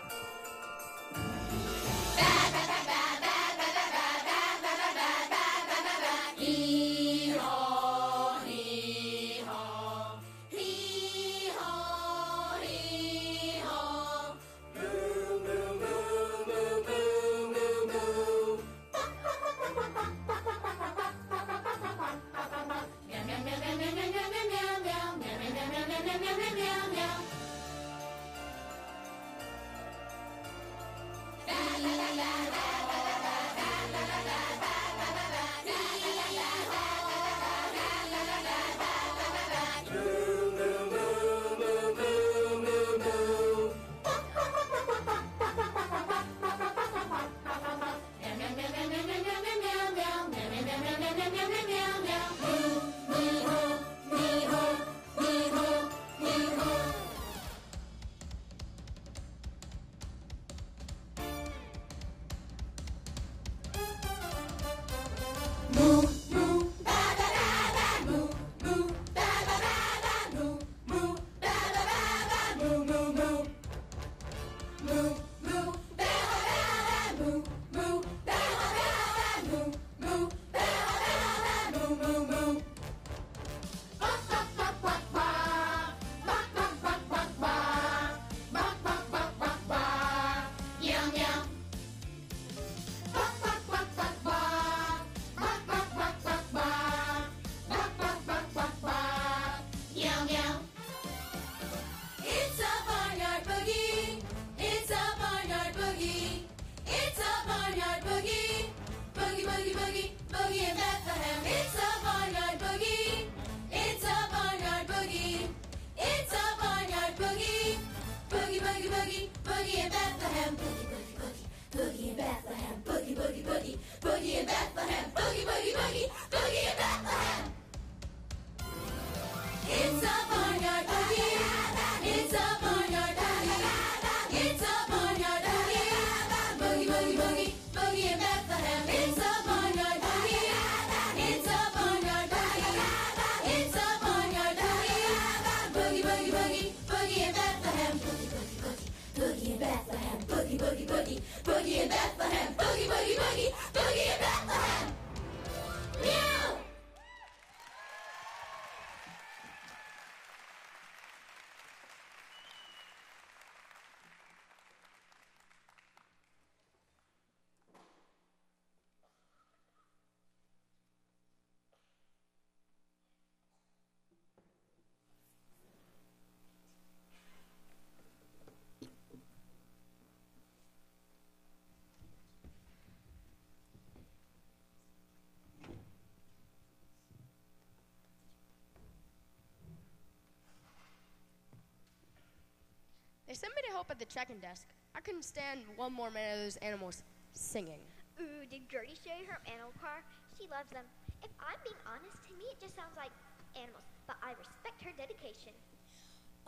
They 193.39 193.47
sent 193.47 193.55
me 193.55 193.63
to 193.71 193.71
help 193.71 193.87
at 193.87 193.95
the 193.95 194.09
check-in 194.11 194.43
desk. 194.43 194.67
I 194.91 194.99
couldn't 194.99 195.23
stand 195.23 195.63
one 195.79 195.95
more 195.95 196.11
minute 196.11 196.35
of 196.35 196.43
those 196.43 196.59
animals 196.59 197.07
singing. 197.31 197.79
Ooh, 198.19 198.43
did 198.51 198.67
Gertie 198.67 198.99
show 198.99 199.15
you 199.15 199.31
her 199.31 199.39
animal 199.47 199.71
car? 199.79 200.03
She 200.35 200.43
loves 200.51 200.67
them. 200.75 200.83
If 201.23 201.31
I'm 201.39 201.55
being 201.63 201.79
honest, 201.87 202.19
to 202.27 202.35
me 202.35 202.51
it 202.51 202.59
just 202.59 202.75
sounds 202.75 202.91
like 202.99 203.15
animals, 203.55 203.87
but 204.11 204.19
I 204.19 204.35
respect 204.35 204.83
her 204.83 204.91
dedication. 204.91 205.55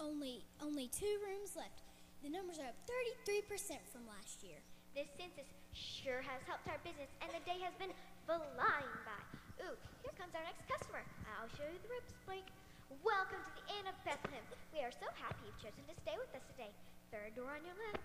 Only, 0.04 0.44
only 0.60 0.92
two 0.92 1.16
rooms 1.24 1.56
left. 1.56 1.80
The 2.28 2.32
numbers 2.34 2.60
are 2.60 2.68
up 2.68 2.76
33% 2.84 3.56
from 3.88 4.04
last 4.12 4.44
year. 4.44 4.60
This 4.92 5.08
census 5.16 5.48
sure 5.72 6.20
has 6.20 6.44
helped 6.44 6.68
our 6.68 6.82
business, 6.84 7.08
and 7.24 7.32
the 7.32 7.40
day 7.48 7.64
has 7.64 7.72
been 7.80 7.96
flying 8.28 8.96
by. 9.08 9.22
Ooh, 9.64 9.80
here 10.04 10.16
comes 10.20 10.36
our 10.36 10.44
next 10.44 10.68
customer. 10.68 11.08
I'll 11.40 11.48
show 11.56 11.72
you 11.72 11.80
the 11.80 11.88
ropes, 11.88 12.12
Blake. 12.28 12.52
Welcome 13.00 13.40
to 13.40 13.52
the 13.56 13.66
Inn 13.80 13.88
of 13.88 13.96
Bethlehem. 14.04 14.44
We 14.76 14.84
are 14.84 14.92
so 14.92 15.08
happy 15.16 15.48
you've 15.48 15.56
chosen 15.64 15.80
to 15.88 15.96
stay 16.04 16.20
with 16.20 16.28
us 16.36 16.44
today. 16.52 16.68
Third 17.08 17.32
door 17.40 17.56
on 17.56 17.64
your 17.64 17.72
left. 17.88 18.04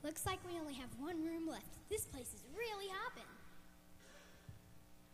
Looks 0.00 0.24
like 0.24 0.40
we 0.48 0.56
only 0.56 0.72
have 0.80 0.88
one 0.96 1.20
room 1.20 1.44
left. 1.44 1.68
This 1.92 2.08
place 2.08 2.32
is 2.32 2.40
really 2.56 2.88
hopping. 2.88 3.28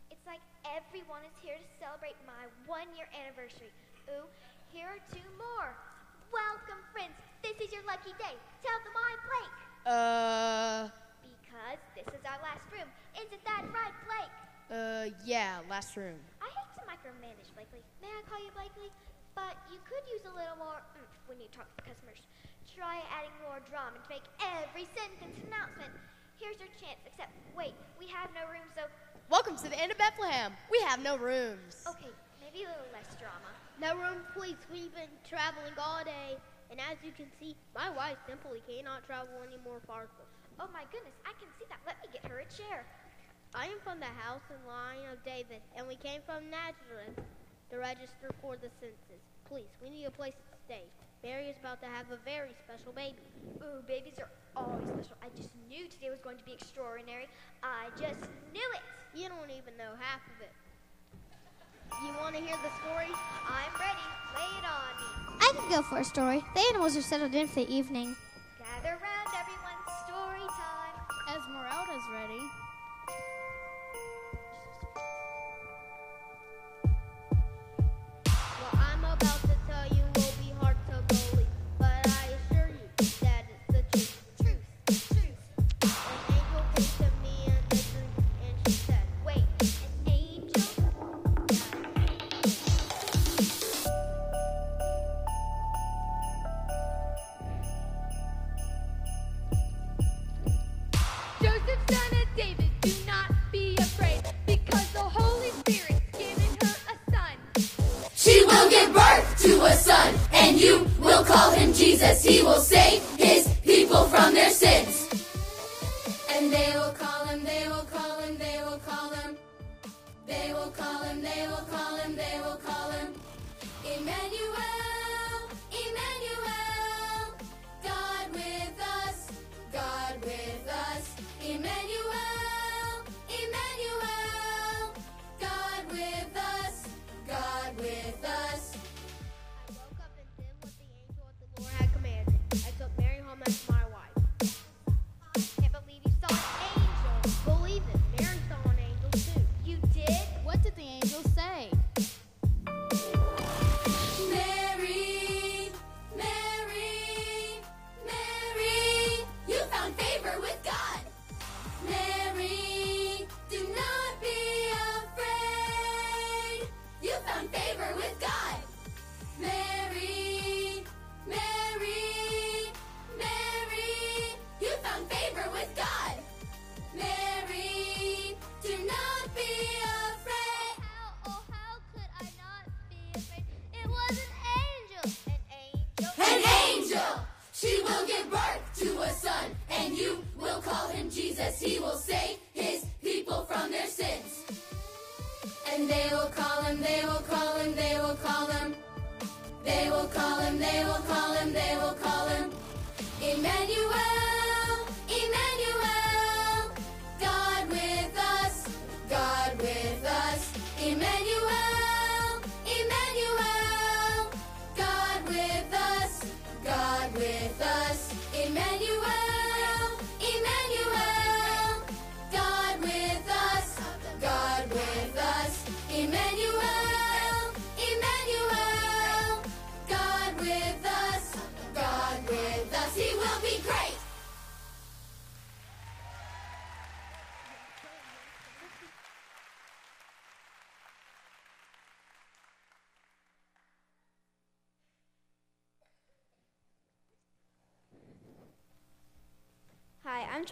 It's 0.07 0.23
like 0.23 0.39
everyone 0.63 1.27
is 1.27 1.35
here 1.43 1.59
to 1.59 1.67
celebrate 1.75 2.15
my 2.23 2.47
one 2.63 2.87
year 2.95 3.11
anniversary. 3.11 3.67
Ooh, 4.15 4.31
here 4.71 4.87
are 4.87 5.03
two 5.11 5.27
more. 5.35 5.75
Welcome, 6.31 6.79
friends. 6.95 7.13
This 7.43 7.59
is 7.59 7.67
your 7.75 7.83
lucky 7.83 8.15
day. 8.15 8.39
Tell 8.63 8.79
them 8.87 8.95
I'm 8.95 9.19
Blake. 9.27 9.55
Uh, 9.91 10.81
Because 11.19 11.79
this 11.99 12.07
is 12.15 12.23
our 12.23 12.39
last 12.39 12.63
room. 12.71 12.87
Isn't 13.19 13.43
that 13.43 13.67
right, 13.75 13.95
Blake? 14.07 14.33
Uh, 14.73 15.13
yeah, 15.23 15.61
last 15.69 15.93
room. 15.95 16.17
I 16.41 16.49
hate 16.49 16.71
to 16.73 16.83
micromanage, 16.89 17.53
Blakely. 17.53 17.85
May 18.01 18.09
I 18.09 18.21
call 18.25 18.41
you 18.41 18.49
Blakely? 18.57 18.89
But 19.37 19.57
you 19.69 19.77
could 19.85 20.01
use 20.09 20.25
a 20.25 20.33
little 20.33 20.57
more 20.57 20.81
oomph 20.97 21.13
when 21.29 21.37
you 21.37 21.49
talk 21.53 21.69
to 21.77 21.81
customers. 21.85 22.21
Try 22.65 23.01
adding 23.13 23.33
more 23.45 23.61
drama 23.69 24.01
to 24.01 24.09
make 24.09 24.25
every 24.41 24.89
sentence 24.97 25.37
an 25.37 25.45
announcement. 25.53 25.93
Here's 26.41 26.57
your 26.57 26.73
chance, 26.81 26.97
except 27.05 27.29
wait, 27.53 27.77
we 28.01 28.09
have 28.09 28.33
no 28.33 28.49
room, 28.49 28.65
so 28.73 28.89
Welcome 29.29 29.55
to 29.61 29.69
the 29.69 29.77
end 29.77 29.93
of 29.93 29.97
Bethlehem. 29.97 30.53
We 30.69 30.81
have 30.89 31.01
no 31.01 31.17
rooms. 31.17 31.85
okay, 31.85 32.09
maybe 32.41 32.65
a 32.65 32.69
little 32.73 32.89
less 32.93 33.13
drama. 33.21 33.49
No 33.77 33.93
room, 33.97 34.25
please. 34.33 34.57
We've 34.69 34.93
been 34.93 35.09
traveling 35.25 35.73
all 35.77 36.01
day, 36.05 36.37
and 36.69 36.77
as 36.81 36.97
you 37.05 37.13
can 37.13 37.29
see, 37.37 37.57
my 37.73 37.89
wife 37.93 38.17
simply 38.25 38.61
cannot 38.65 39.05
travel 39.05 39.33
any 39.45 39.57
more 39.61 39.81
farther. 39.85 40.25
Oh 40.61 40.69
my 40.69 40.85
goodness, 40.93 41.17
I 41.25 41.33
can 41.41 41.49
see 41.57 41.65
that. 41.69 41.81
Let 41.85 41.97
me 42.05 42.09
get 42.13 42.25
her 42.29 42.41
a 42.41 42.49
chair. 42.49 42.85
I 43.53 43.69
am 43.69 43.77
from 43.85 44.01
the 44.01 44.09
house 44.17 44.41
and 44.49 44.57
line 44.65 45.05
of 45.13 45.21
David, 45.21 45.61
and 45.77 45.85
we 45.85 45.93
came 45.93 46.25
from 46.25 46.49
Nazareth 46.49 47.21
to 47.69 47.77
register 47.77 48.33
for 48.41 48.57
the 48.57 48.73
census. 48.81 49.21
Please, 49.45 49.69
we 49.77 49.93
need 49.93 50.05
a 50.09 50.11
place 50.11 50.33
to 50.33 50.57
stay. 50.65 50.81
Mary 51.21 51.53
is 51.53 51.55
about 51.61 51.77
to 51.85 51.85
have 51.85 52.09
a 52.09 52.17
very 52.25 52.49
special 52.65 52.91
baby. 52.97 53.21
Ooh, 53.61 53.85
babies 53.85 54.17
are 54.17 54.33
always 54.57 54.81
special. 54.89 55.21
I 55.21 55.29
just 55.37 55.53
knew 55.69 55.85
today 55.85 56.09
was 56.09 56.17
going 56.25 56.41
to 56.41 56.43
be 56.49 56.57
extraordinary. 56.57 57.29
I 57.61 57.93
just 57.93 58.25
knew 58.57 58.69
it. 58.73 58.83
You 59.13 59.29
don't 59.29 59.53
even 59.53 59.77
know 59.77 59.93
half 60.01 60.25
of 60.33 60.37
it. 60.41 60.53
You 62.01 62.09
want 62.17 62.33
to 62.33 62.41
hear 62.41 62.57
the 62.57 62.73
story? 62.81 63.13
I'm 63.45 63.73
ready. 63.77 64.07
Lay 64.33 64.49
it 64.49 64.65
on 64.65 64.91
me. 64.97 65.45
I 65.45 65.49
can 65.53 65.69
go 65.69 65.85
for 65.85 66.01
a 66.01 66.03
story. 66.03 66.41
The 66.57 66.65
animals 66.73 66.97
are 66.97 67.05
settled 67.05 67.37
in 67.37 67.45
for 67.45 67.61
the 67.61 67.69
evening. 67.69 68.17
Gather 68.57 68.97
round, 68.97 69.29
everyone. 69.37 69.77
Story 70.09 70.41
time. 70.57 70.97
Esmeralda's 71.37 72.07
ready. 72.17 72.41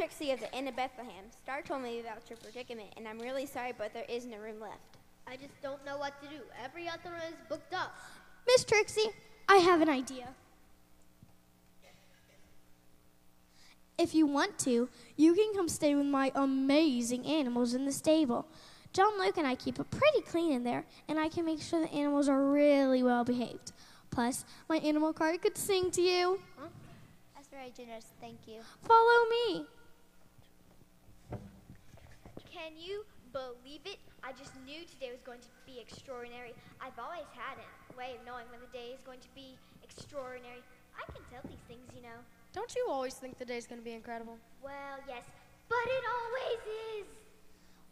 Trixie 0.02 0.32
of 0.32 0.39
the 0.39 0.52
Inn 0.58 0.68
of 0.68 0.76
Bethlehem. 0.76 1.26
Star 1.30 1.62
told 1.62 1.84
me 1.84 1.99
about 1.99 2.28
your 2.28 2.38
predicament, 2.38 2.89
and 2.97 3.08
I'm 3.08 3.20
really 3.20 3.45
sorry, 3.45 3.72
but 3.78 3.93
there 3.93 4.08
isn't 4.10 4.34
a 4.34 4.39
room 4.39 4.60
left. 4.60 4.97
I 5.28 5.36
just 5.36 5.62
don't 5.62 5.86
know 5.86 5.99
what 5.99 6.20
to 6.24 6.28
do. 6.28 6.41
Every 6.66 6.88
other 6.88 7.12
room 7.12 7.22
is 7.30 7.36
booked 7.47 7.72
up. 7.72 7.93
Miss 8.47 8.64
Trixie, 8.64 9.12
I 9.47 9.58
have 9.58 9.80
an 9.80 9.89
idea. 9.89 10.30
If 13.99 14.16
you 14.16 14.26
want 14.26 14.58
to, 14.62 14.89
you 15.18 15.36
can 15.36 15.54
come 15.54 15.70
stay 15.70 15.93
with 15.93 16.08
my 16.08 16.32
amazing 16.34 17.28
animals 17.28 17.76
in 17.76 17.86
the 17.86 17.91
stable. 17.91 18.47
John 18.93 19.20
Luke 19.20 19.38
and 19.38 19.45
I 19.45 19.54
keep 19.54 19.80
it 19.80 19.91
pretty 19.91 20.22
clean 20.22 20.52
in 20.52 20.64
there, 20.64 20.84
and 21.10 21.20
I 21.20 21.30
can 21.30 21.45
make 21.45 21.62
sure 21.62 21.80
the 21.80 21.93
animals 21.93 22.28
are 22.28 22.43
really 22.43 23.04
well 23.04 23.24
behaved. 23.24 23.72
Plus, 24.10 24.45
my 24.68 24.78
animal 24.78 25.14
card 25.14 25.43
could 25.43 25.60
sing 25.60 25.91
to 25.91 26.02
you. 26.02 26.39
That's 27.36 27.49
very 27.49 27.72
generous. 27.78 28.08
Thank 28.20 28.39
you. 28.47 28.62
Follow 28.82 29.30
me. 29.30 29.68
Can 32.52 32.76
you 32.76 33.06
believe 33.32 33.80
it? 33.86 33.95
I 34.24 34.34
just 34.34 34.52
knew 34.68 34.84
today 34.84 35.08
was 35.10 35.24
going 35.24 35.39
to 35.39 35.47
be 35.66 35.80
extraordinary. 35.80 36.52
I've 36.84 36.99
always 36.99 37.24
had 37.32 37.56
a 37.56 37.97
way 37.97 38.20
of 38.20 38.26
knowing 38.28 38.43
when 38.52 38.60
the 38.60 38.68
day 38.76 38.91
is 38.91 38.99
going 39.08 39.24
to 39.24 39.32
be 39.34 39.56
extraordinary. 39.82 40.60
I 40.91 41.08
can 41.16 41.24
tell 41.32 41.39
these 41.47 41.64
things, 41.68 41.88
you 41.95 42.04
know. 42.04 42.20
don't 42.52 42.76
you 42.76 42.86
always 42.89 43.14
think 43.16 43.39
the 43.39 43.45
day's 43.45 43.66
gonna 43.66 43.82
be 43.82 43.93
incredible? 43.93 44.38
Well, 44.62 44.99
yes, 45.08 45.24
but 45.70 45.86
it 45.88 46.04
always 46.12 46.60
is. 46.99 47.08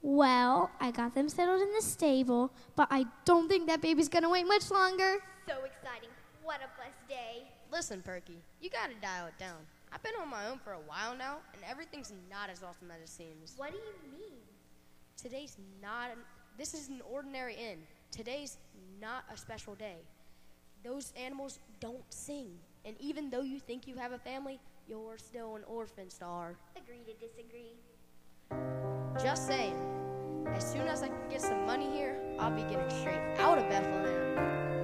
Well, 0.02 0.70
I 0.82 0.92
got 0.92 1.16
them 1.16 1.30
settled 1.30 1.62
in 1.62 1.74
the 1.74 1.82
stable, 1.82 2.52
but 2.76 2.90
I 2.92 3.06
don't 3.24 3.48
think 3.48 3.68
that 3.68 3.82
baby's 3.82 4.10
gonna 4.10 4.30
wait 4.30 4.46
much 4.46 4.70
longer. 4.72 5.24
So 5.48 5.56
exciting. 5.64 6.10
What 6.44 6.60
a 6.60 6.68
blessed 6.76 7.08
day. 7.08 7.48
Listen, 7.72 8.02
Perky, 8.02 8.40
you 8.60 8.70
gotta 8.70 8.96
dial 9.02 9.28
it 9.28 9.38
down. 9.40 9.60
I've 9.94 10.04
been 10.04 10.14
on 10.22 10.30
my 10.30 10.48
own 10.48 10.60
for 10.60 10.74
a 10.74 10.80
while 10.86 11.16
now, 11.16 11.38
and 11.54 11.64
everything's 11.70 12.12
not 12.30 12.50
as 12.50 12.62
awesome 12.62 12.92
as 12.92 13.02
it 13.02 13.10
seems. 13.10 13.54
What 13.58 13.72
do 13.72 13.78
you 13.78 14.12
mean? 14.12 14.39
Today's 15.22 15.58
not. 15.82 16.12
This 16.58 16.74
is 16.74 16.88
an 16.88 17.02
ordinary 17.12 17.56
inn. 17.56 17.80
Today's 18.10 18.58
not 19.02 19.26
a 19.34 19.36
special 19.36 19.76
day. 19.76 19.98
Those 20.84 21.12
animals 21.22 21.60
don't 21.82 22.04
sing, 22.10 22.52
and 22.86 22.96
even 23.02 23.30
though 23.30 23.42
you 23.42 23.60
think 23.60 23.86
you 23.86 23.96
have 23.96 24.14
a 24.14 24.18
family, 24.18 24.60
you're 24.88 25.18
still 25.18 25.58
an 25.58 25.64
orphan, 25.68 26.10
Star. 26.10 26.56
Agree 26.78 27.02
to 27.06 27.14
disagree. 27.14 27.76
Just 29.22 29.46
saying. 29.46 29.76
As 30.56 30.66
soon 30.72 30.88
as 30.88 31.04
I 31.04 31.10
can 31.10 31.30
get 31.30 31.42
some 31.42 31.66
money 31.66 31.92
here, 31.92 32.18
I'll 32.40 32.56
be 32.56 32.64
getting 32.64 32.90
straight 32.90 33.36
out 33.40 33.58
of 33.58 33.68
Bethlehem. 33.68 34.79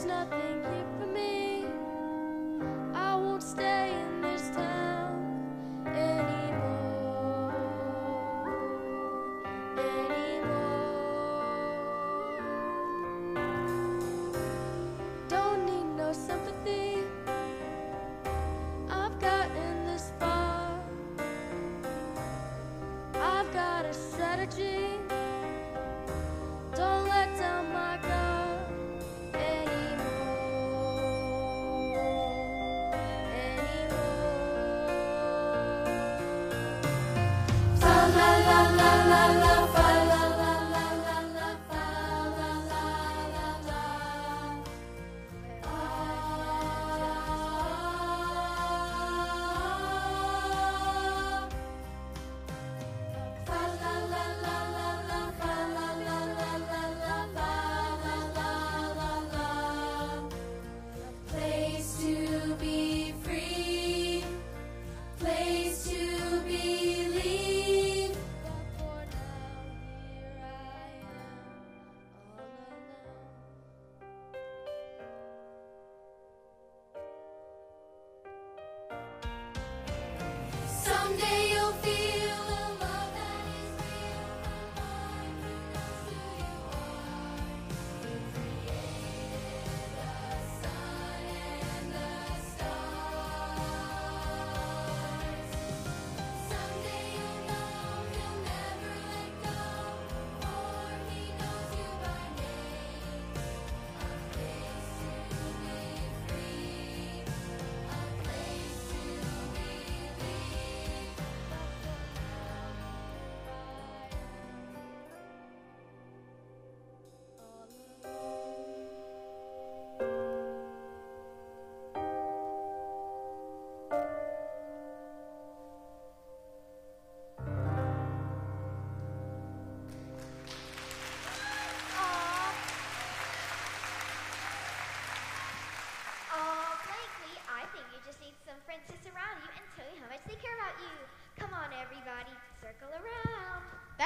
There's 0.00 0.08
nothing 0.08 0.49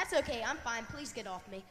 That's 0.05 0.21
okay, 0.21 0.45
I'm 0.45 0.61
fine. 0.61 0.85
Please 0.85 1.09
get 1.09 1.25
off 1.25 1.41
me. 1.49 1.65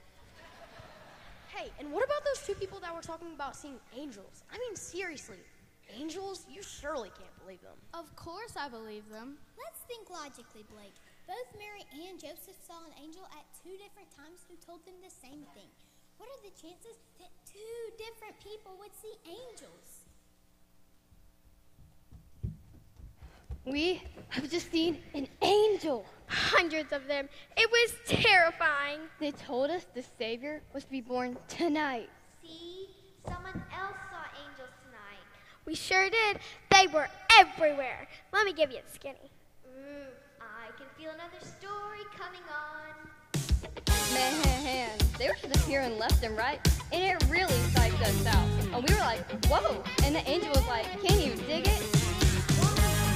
Hey, 1.55 1.71
and 1.79 1.87
what 1.95 2.03
about 2.03 2.19
those 2.27 2.43
two 2.43 2.59
people 2.59 2.83
that 2.83 2.91
were 2.91 2.99
talking 2.99 3.31
about 3.31 3.55
seeing 3.55 3.79
angels? 3.95 4.43
I 4.51 4.59
mean, 4.59 4.75
seriously, 4.75 5.39
angels? 5.95 6.43
You 6.51 6.59
surely 6.59 7.15
can't 7.15 7.31
believe 7.39 7.63
them. 7.63 7.79
Of 7.95 8.11
course 8.19 8.59
I 8.59 8.67
believe 8.67 9.07
them. 9.07 9.39
Let's 9.55 9.87
think 9.87 10.11
logically, 10.11 10.67
Blake. 10.67 10.99
Both 11.31 11.47
Mary 11.63 11.87
and 11.95 12.19
Joseph 12.19 12.59
saw 12.67 12.83
an 12.83 12.99
angel 12.99 13.23
at 13.39 13.47
two 13.63 13.79
different 13.79 14.11
times 14.11 14.43
who 14.51 14.59
told 14.59 14.83
them 14.83 14.99
the 14.99 15.15
same 15.15 15.47
thing. 15.55 15.71
What 16.19 16.27
are 16.27 16.43
the 16.43 16.59
chances 16.59 16.99
that 17.23 17.31
two 17.47 17.79
different 18.03 18.35
people 18.43 18.75
would 18.83 18.99
see 18.99 19.15
angels? 19.31 20.04
We 23.67 24.03
have 24.29 24.51
just 24.51 24.71
seen 24.71 24.99
an 25.15 25.27
angel. 25.41 26.05
Hundreds 26.27 26.93
of 26.93 27.07
them. 27.07 27.29
It 27.57 27.71
was 27.71 27.95
terrifying. 28.07 29.01
They 29.21 29.31
told 29.31 29.71
us 29.71 29.87
the 29.95 30.05
Savior 30.19 30.63
was 30.75 30.85
to 30.85 30.91
be 30.91 31.01
born 31.01 31.37
tonight. 31.49 32.11
See, 32.43 32.89
someone 33.27 33.63
else 33.73 33.97
saw 34.11 34.25
angels 34.43 34.71
tonight. 34.85 35.25
We 35.65 35.75
sure 35.75 36.11
did. 36.11 36.39
They 36.71 36.87
were 36.93 37.09
everywhere. 37.39 38.07
Let 38.33 38.45
me 38.45 38.53
give 38.53 38.71
you 38.71 38.79
a 38.79 38.95
skinny. 38.95 39.31
Ooh, 39.67 40.07
I 40.41 40.71
can 40.77 40.87
feel 40.99 41.11
another 41.13 41.41
story 41.41 42.05
coming 42.17 42.43
on. 42.51 42.95
Man, 44.13 44.99
they 45.19 45.29
were 45.29 45.37
just 45.41 45.57
appearing 45.57 45.99
left 45.99 46.23
and 46.23 46.37
right, 46.37 46.61
and 46.93 47.03
it 47.03 47.25
really 47.31 47.55
psyched 47.73 48.01
us 48.03 48.27
out. 48.27 48.49
And 48.73 48.89
we 48.89 48.95
were 48.95 49.01
like, 49.01 49.47
whoa! 49.47 49.83
And 50.05 50.15
the 50.15 50.29
angel 50.29 50.51
was 50.51 50.67
like, 50.67 50.87
can 51.03 51.21
you 51.21 51.35
dig 51.47 51.67
it? 51.67 52.04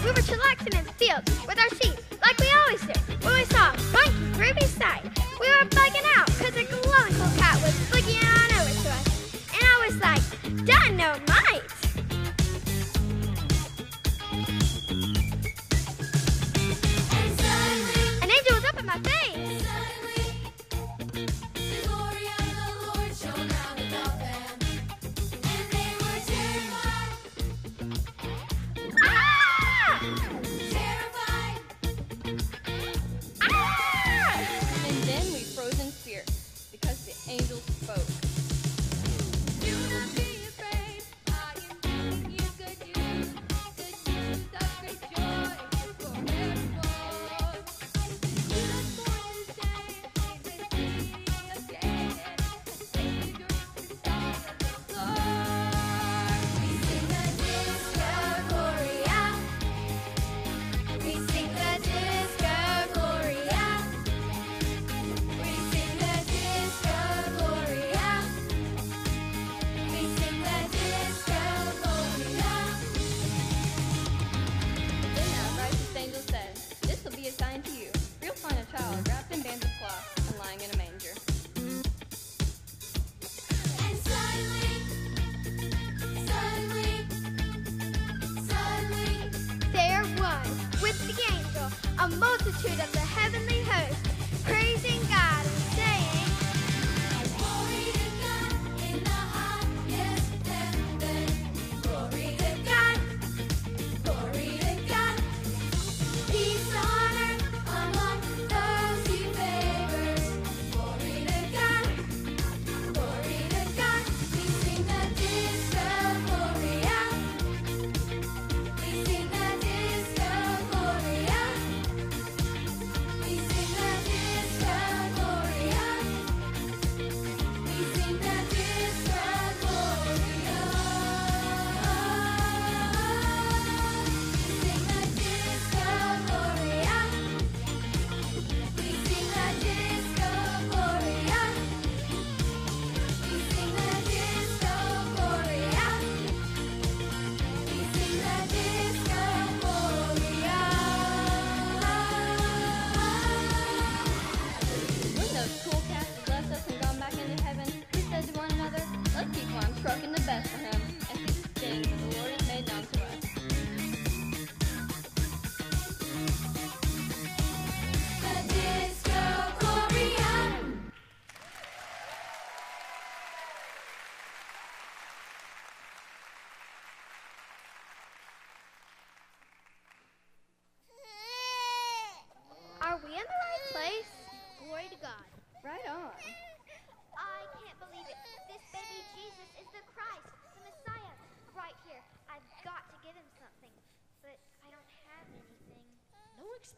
We 0.08 0.14
were 0.14 0.20
chillaxing 0.22 0.78
in 0.78 0.84
the 0.86 0.92
fields 0.92 1.46
with 1.46 1.58
our 1.58 1.68
sheep, 1.68 1.94
like 2.22 2.38
we 2.38 2.50
always 2.62 2.80
do. 2.80 2.98
When 3.20 3.34
we 3.34 3.44
saw 3.44 3.74
a 3.74 3.76
funky, 3.76 4.10
groovy 4.40 4.64
sight, 4.64 5.04
we 5.38 5.46
were 5.46 5.68
bugging 5.68 6.06
out 6.16 6.24
because 6.28 6.56
a 6.56 6.64
glowing 6.64 7.12
cool 7.12 7.36
cat 7.36 7.60
was 7.62 7.74
flicking 7.90 8.16
on 8.16 8.48
over 8.56 8.72
to 8.72 8.88
us. 8.88 9.06
And 9.52 9.62
I 9.62 9.84
was 9.84 10.00
like, 10.00 10.24
dynamite! 10.64 11.60
An 11.84 11.87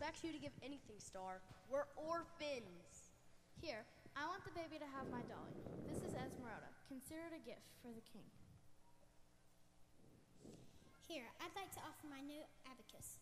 expect 0.01 0.25
you 0.25 0.33
to 0.33 0.41
give 0.41 0.57
anything, 0.65 0.97
Star. 0.97 1.43
We're 1.69 1.85
orphans. 1.95 3.13
Here, 3.61 3.85
I 4.17 4.25
want 4.25 4.41
the 4.49 4.51
baby 4.57 4.81
to 4.81 4.89
have 4.97 5.05
my 5.13 5.21
dolly. 5.29 5.53
This 5.85 5.99
is 5.99 6.17
Esmeralda. 6.17 6.73
Consider 6.89 7.21
it 7.29 7.37
a 7.37 7.43
gift 7.45 7.69
for 7.85 7.93
the 7.93 8.01
king. 8.09 8.25
Here, 11.07 11.29
I'd 11.45 11.53
like 11.53 11.69
to 11.77 11.81
offer 11.85 12.09
my 12.09 12.25
new 12.25 12.41
abacus. 12.65 13.21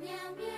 meow. 0.00 0.57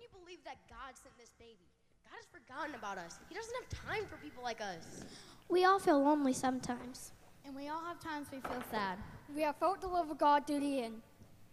You 0.00 0.08
believe 0.12 0.42
that 0.44 0.58
God 0.68 0.94
sent 0.94 1.16
this 1.18 1.32
baby? 1.38 1.66
God 2.04 2.16
has 2.16 2.26
forgotten 2.30 2.74
about 2.74 2.98
us. 2.98 3.18
He 3.28 3.34
doesn't 3.34 3.54
have 3.54 3.68
time 3.86 4.06
for 4.06 4.16
people 4.22 4.42
like 4.42 4.60
us. 4.60 5.04
We 5.48 5.64
all 5.64 5.78
feel 5.78 6.02
lonely 6.02 6.32
sometimes. 6.32 7.12
And 7.44 7.56
we 7.56 7.68
all 7.68 7.82
have 7.84 8.00
times 8.00 8.28
we 8.30 8.40
feel 8.40 8.62
sad. 8.70 8.98
We 9.34 9.42
have 9.42 9.56
felt 9.56 9.80
the 9.80 9.88
love 9.88 10.10
of 10.10 10.18
God 10.18 10.46
through 10.46 10.60
the 10.60 10.82
end. 10.82 11.00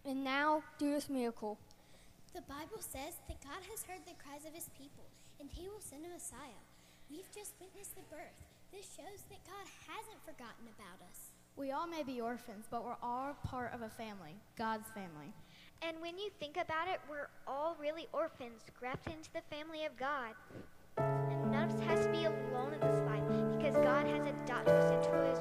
And 0.05 0.23
now, 0.23 0.61
do 0.77 0.91
this 0.91 1.09
miracle. 1.09 1.57
The 2.35 2.41
Bible 2.41 2.79
says 2.79 3.15
that 3.27 3.41
God 3.41 3.63
has 3.71 3.83
heard 3.83 4.03
the 4.05 4.19
cries 4.21 4.45
of 4.45 4.53
his 4.53 4.69
people, 4.77 5.07
and 5.39 5.49
he 5.49 5.69
will 5.69 5.79
send 5.79 6.05
a 6.05 6.09
Messiah. 6.09 6.61
We've 7.09 7.31
just 7.33 7.55
witnessed 7.61 7.95
the 7.95 8.03
birth. 8.11 8.35
This 8.73 8.85
shows 8.85 9.23
that 9.31 9.39
God 9.47 9.65
hasn't 9.87 10.19
forgotten 10.27 10.67
about 10.67 10.99
us. 11.07 11.31
We 11.55 11.71
all 11.71 11.87
may 11.87 12.03
be 12.03 12.19
orphans, 12.19 12.67
but 12.69 12.83
we're 12.83 12.99
all 13.01 13.33
part 13.45 13.73
of 13.73 13.81
a 13.81 13.89
family, 13.89 14.35
God's 14.57 14.89
family. 14.91 15.31
And 15.88 16.01
when 16.01 16.17
you 16.17 16.31
think 16.39 16.57
about 16.57 16.88
it, 16.88 16.99
we're 17.07 17.27
all 17.47 17.77
really 17.79 18.07
orphans, 18.11 18.63
grafted 18.79 19.13
into 19.13 19.29
the 19.33 19.41
family 19.55 19.86
of 19.86 19.95
God. 19.97 20.33
And 20.97 21.51
none 21.51 21.69
of 21.69 21.75
us 21.75 21.79
has 21.81 22.05
to 22.07 22.11
be 22.11 22.25
alone 22.25 22.73
in 22.73 22.79
this 22.79 22.99
life 23.05 23.21
because 23.55 23.75
God 23.83 24.07
has 24.07 24.25
adopted 24.25 24.73
us 24.73 24.91
into 24.91 25.13
his 25.29 25.38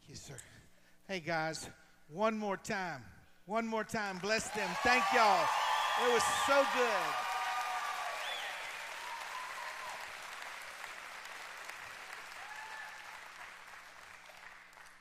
Thank 0.00 0.08
you, 0.08 0.14
sir. 0.16 0.34
Hey, 1.06 1.20
guys, 1.20 1.68
one 2.08 2.38
more 2.38 2.56
time. 2.56 3.04
One 3.46 3.66
more 3.66 3.84
time. 3.84 4.18
Bless 4.18 4.48
them. 4.50 4.68
Thank 4.82 5.04
y'all. 5.14 5.46
It 6.06 6.12
was 6.12 6.22
so 6.46 6.62
good. 6.74 7.14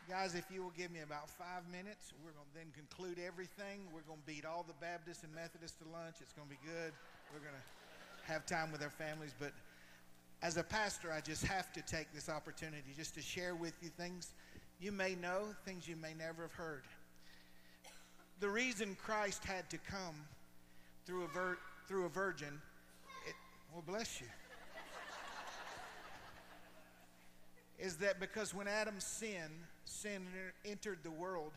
Guys, 0.10 0.36
if 0.36 0.46
you 0.52 0.64
will 0.64 0.74
give 0.76 0.92
me 0.92 1.00
about 1.02 1.30
five 1.30 1.62
minutes, 1.72 2.14
we're 2.26 2.32
going 2.32 2.46
to 2.52 2.58
then 2.58 2.68
conclude 2.74 3.20
everything. 3.26 3.82
We're 3.94 4.02
going 4.02 4.20
to 4.20 4.26
beat 4.26 4.44
all 4.44 4.66
the 4.68 4.74
Baptists 4.82 5.24
and 5.24 5.34
Methodists 5.34 5.78
to 5.78 5.90
lunch. 5.90 6.16
It's 6.20 6.34
going 6.34 6.48
to 6.48 6.52
be 6.52 6.60
good. 6.66 6.92
We're 7.32 7.40
going 7.40 7.56
to 7.56 8.32
have 8.32 8.46
time 8.46 8.72
with 8.72 8.82
our 8.82 8.90
families. 8.90 9.34
But 9.40 9.54
as 10.42 10.58
a 10.58 10.64
pastor, 10.64 11.12
I 11.12 11.22
just 11.22 11.46
have 11.46 11.72
to 11.74 11.82
take 11.82 12.12
this 12.14 12.30
opportunity 12.30 12.94
just 12.98 13.14
to 13.16 13.22
share 13.22 13.56
with 13.56 13.74
you 13.82 13.90
things 13.90 14.34
you 14.80 14.92
may 14.92 15.16
know, 15.16 15.44
things 15.66 15.88
you 15.88 15.96
may 15.96 16.14
never 16.14 16.44
have 16.44 16.54
heard. 16.54 16.84
The 18.40 18.50
reason 18.50 18.96
Christ 19.04 19.44
had 19.44 19.70
to 19.72 19.78
come 19.78 20.16
through 21.06 21.26
a, 21.26 21.28
vir- 21.28 21.58
through 21.88 22.06
a 22.06 22.10
virgin, 22.10 22.62
it, 23.28 23.36
well, 23.74 23.84
bless 23.86 24.22
you, 24.22 24.28
is 27.78 27.98
that 27.98 28.20
because 28.20 28.54
when 28.54 28.68
Adam 28.68 29.00
sinned, 29.00 29.66
sin 29.86 30.26
entered 30.66 31.00
the 31.04 31.12
world 31.12 31.52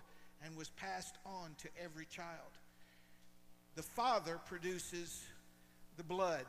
and 0.44 0.56
was 0.56 0.70
passed 0.70 1.16
on 1.24 1.54
to 1.58 1.68
every 1.82 2.06
child. 2.06 2.50
The 3.74 3.82
father 3.82 4.40
produces 4.46 5.22
the 5.96 6.02
blood, 6.02 6.44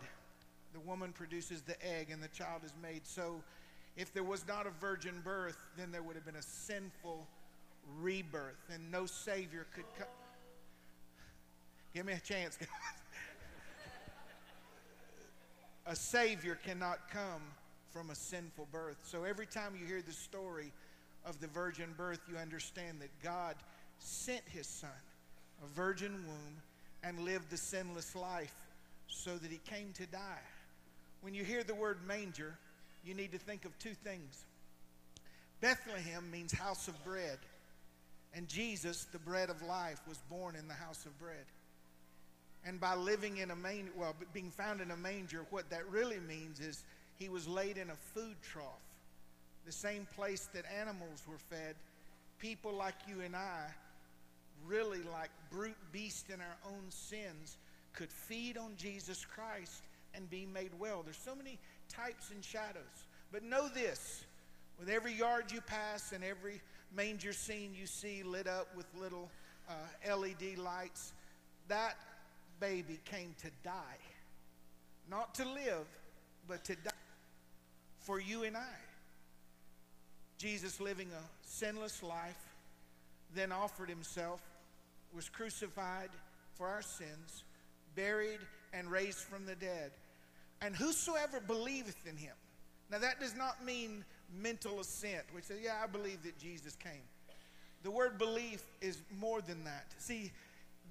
the 0.73 0.79
woman 0.79 1.11
produces 1.11 1.61
the 1.61 1.75
egg, 1.85 2.09
and 2.09 2.21
the 2.21 2.27
child 2.29 2.61
is 2.65 2.73
made. 2.81 3.05
So, 3.05 3.43
if 3.95 4.13
there 4.13 4.23
was 4.23 4.47
not 4.47 4.65
a 4.65 4.71
virgin 4.81 5.21
birth, 5.23 5.57
then 5.77 5.91
there 5.91 6.01
would 6.01 6.15
have 6.15 6.25
been 6.25 6.35
a 6.35 6.41
sinful 6.41 7.27
rebirth, 8.01 8.69
and 8.71 8.91
no 8.91 9.05
Savior 9.05 9.65
could 9.75 9.85
come. 9.97 10.07
Give 11.93 12.05
me 12.05 12.13
a 12.13 12.19
chance, 12.19 12.57
guys. 12.59 12.67
a 15.85 15.95
Savior 15.95 16.57
cannot 16.65 17.09
come 17.11 17.41
from 17.91 18.09
a 18.09 18.15
sinful 18.15 18.67
birth. 18.71 18.97
So 19.03 19.23
every 19.23 19.45
time 19.45 19.73
you 19.79 19.85
hear 19.85 20.01
the 20.01 20.13
story 20.13 20.71
of 21.25 21.39
the 21.39 21.47
virgin 21.47 21.93
birth, 21.95 22.19
you 22.29 22.37
understand 22.37 22.99
that 23.01 23.11
God 23.23 23.55
sent 23.99 24.41
His 24.47 24.65
Son, 24.65 24.89
a 25.63 25.67
virgin 25.75 26.13
womb, 26.25 26.61
and 27.03 27.19
lived 27.19 27.51
the 27.51 27.57
sinless 27.57 28.15
life 28.15 28.55
so 29.07 29.37
that 29.37 29.51
He 29.51 29.59
came 29.65 29.91
to 29.93 30.07
die. 30.07 30.41
When 31.21 31.35
you 31.35 31.43
hear 31.43 31.63
the 31.63 31.75
word 31.75 31.99
manger, 32.07 32.57
you 33.05 33.13
need 33.13 33.31
to 33.31 33.37
think 33.37 33.65
of 33.65 33.77
two 33.79 33.93
things. 33.93 34.45
Bethlehem 35.61 36.29
means 36.31 36.51
house 36.51 36.87
of 36.87 37.03
bread, 37.03 37.37
and 38.33 38.47
Jesus, 38.47 39.05
the 39.11 39.19
bread 39.19 39.49
of 39.49 39.61
life, 39.61 39.99
was 40.07 40.17
born 40.29 40.55
in 40.55 40.67
the 40.67 40.73
house 40.73 41.05
of 41.05 41.17
bread. 41.19 41.45
And 42.65 42.79
by 42.79 42.95
living 42.95 43.37
in 43.37 43.51
a 43.51 43.55
manger, 43.55 43.91
well, 43.95 44.15
being 44.33 44.49
found 44.49 44.81
in 44.81 44.91
a 44.91 44.97
manger, 44.97 45.45
what 45.49 45.69
that 45.69 45.89
really 45.89 46.19
means 46.19 46.59
is 46.59 46.83
he 47.17 47.29
was 47.29 47.47
laid 47.47 47.77
in 47.77 47.89
a 47.89 47.95
food 47.95 48.35
trough, 48.41 48.65
the 49.65 49.71
same 49.71 50.07
place 50.15 50.49
that 50.53 50.65
animals 50.79 51.23
were 51.27 51.37
fed. 51.37 51.75
People 52.39 52.73
like 52.73 52.95
you 53.07 53.21
and 53.21 53.35
I, 53.35 53.67
really 54.65 55.01
like 55.11 55.29
brute 55.51 55.77
beasts 55.91 56.29
in 56.29 56.41
our 56.41 56.57
own 56.65 56.89
sins, 56.89 57.57
could 57.93 58.11
feed 58.11 58.57
on 58.57 58.73
Jesus 58.77 59.23
Christ 59.23 59.81
and 60.15 60.29
be 60.29 60.45
made 60.45 60.71
well. 60.79 61.03
There's 61.03 61.17
so 61.17 61.35
many 61.35 61.59
types 61.95 62.31
and 62.31 62.43
shadows. 62.43 63.05
But 63.31 63.43
know 63.43 63.67
this 63.67 64.23
with 64.79 64.89
every 64.89 65.13
yard 65.13 65.51
you 65.51 65.61
pass 65.61 66.11
and 66.11 66.23
every 66.23 66.61
manger 66.95 67.33
scene 67.33 67.71
you 67.79 67.85
see 67.85 68.23
lit 68.23 68.47
up 68.47 68.67
with 68.75 68.85
little 68.99 69.29
uh, 69.69 70.15
LED 70.15 70.57
lights, 70.57 71.13
that 71.67 71.95
baby 72.59 72.99
came 73.05 73.33
to 73.41 73.49
die. 73.63 73.99
Not 75.09 75.35
to 75.35 75.45
live, 75.45 75.85
but 76.47 76.63
to 76.65 76.75
die 76.75 76.91
for 77.99 78.19
you 78.19 78.43
and 78.43 78.55
I. 78.55 78.75
Jesus, 80.37 80.79
living 80.79 81.07
a 81.07 81.47
sinless 81.47 82.03
life, 82.03 82.49
then 83.33 83.51
offered 83.51 83.89
himself, 83.89 84.41
was 85.15 85.29
crucified 85.29 86.09
for 86.55 86.67
our 86.67 86.81
sins, 86.81 87.43
buried, 87.95 88.39
and 88.73 88.91
raised 88.91 89.19
from 89.19 89.45
the 89.45 89.55
dead. 89.55 89.91
And 90.63 90.75
whosoever 90.75 91.39
believeth 91.39 92.07
in 92.07 92.15
him. 92.15 92.33
Now, 92.89 92.97
that 92.99 93.19
does 93.19 93.35
not 93.35 93.63
mean 93.65 94.05
mental 94.41 94.79
assent, 94.79 95.23
which 95.31 95.45
says, 95.45 95.57
yeah, 95.63 95.75
I 95.83 95.87
believe 95.87 96.23
that 96.23 96.37
Jesus 96.37 96.75
came. 96.75 97.03
The 97.83 97.91
word 97.91 98.17
belief 98.17 98.63
is 98.81 98.99
more 99.19 99.41
than 99.41 99.63
that. 99.65 99.87
See, 99.97 100.31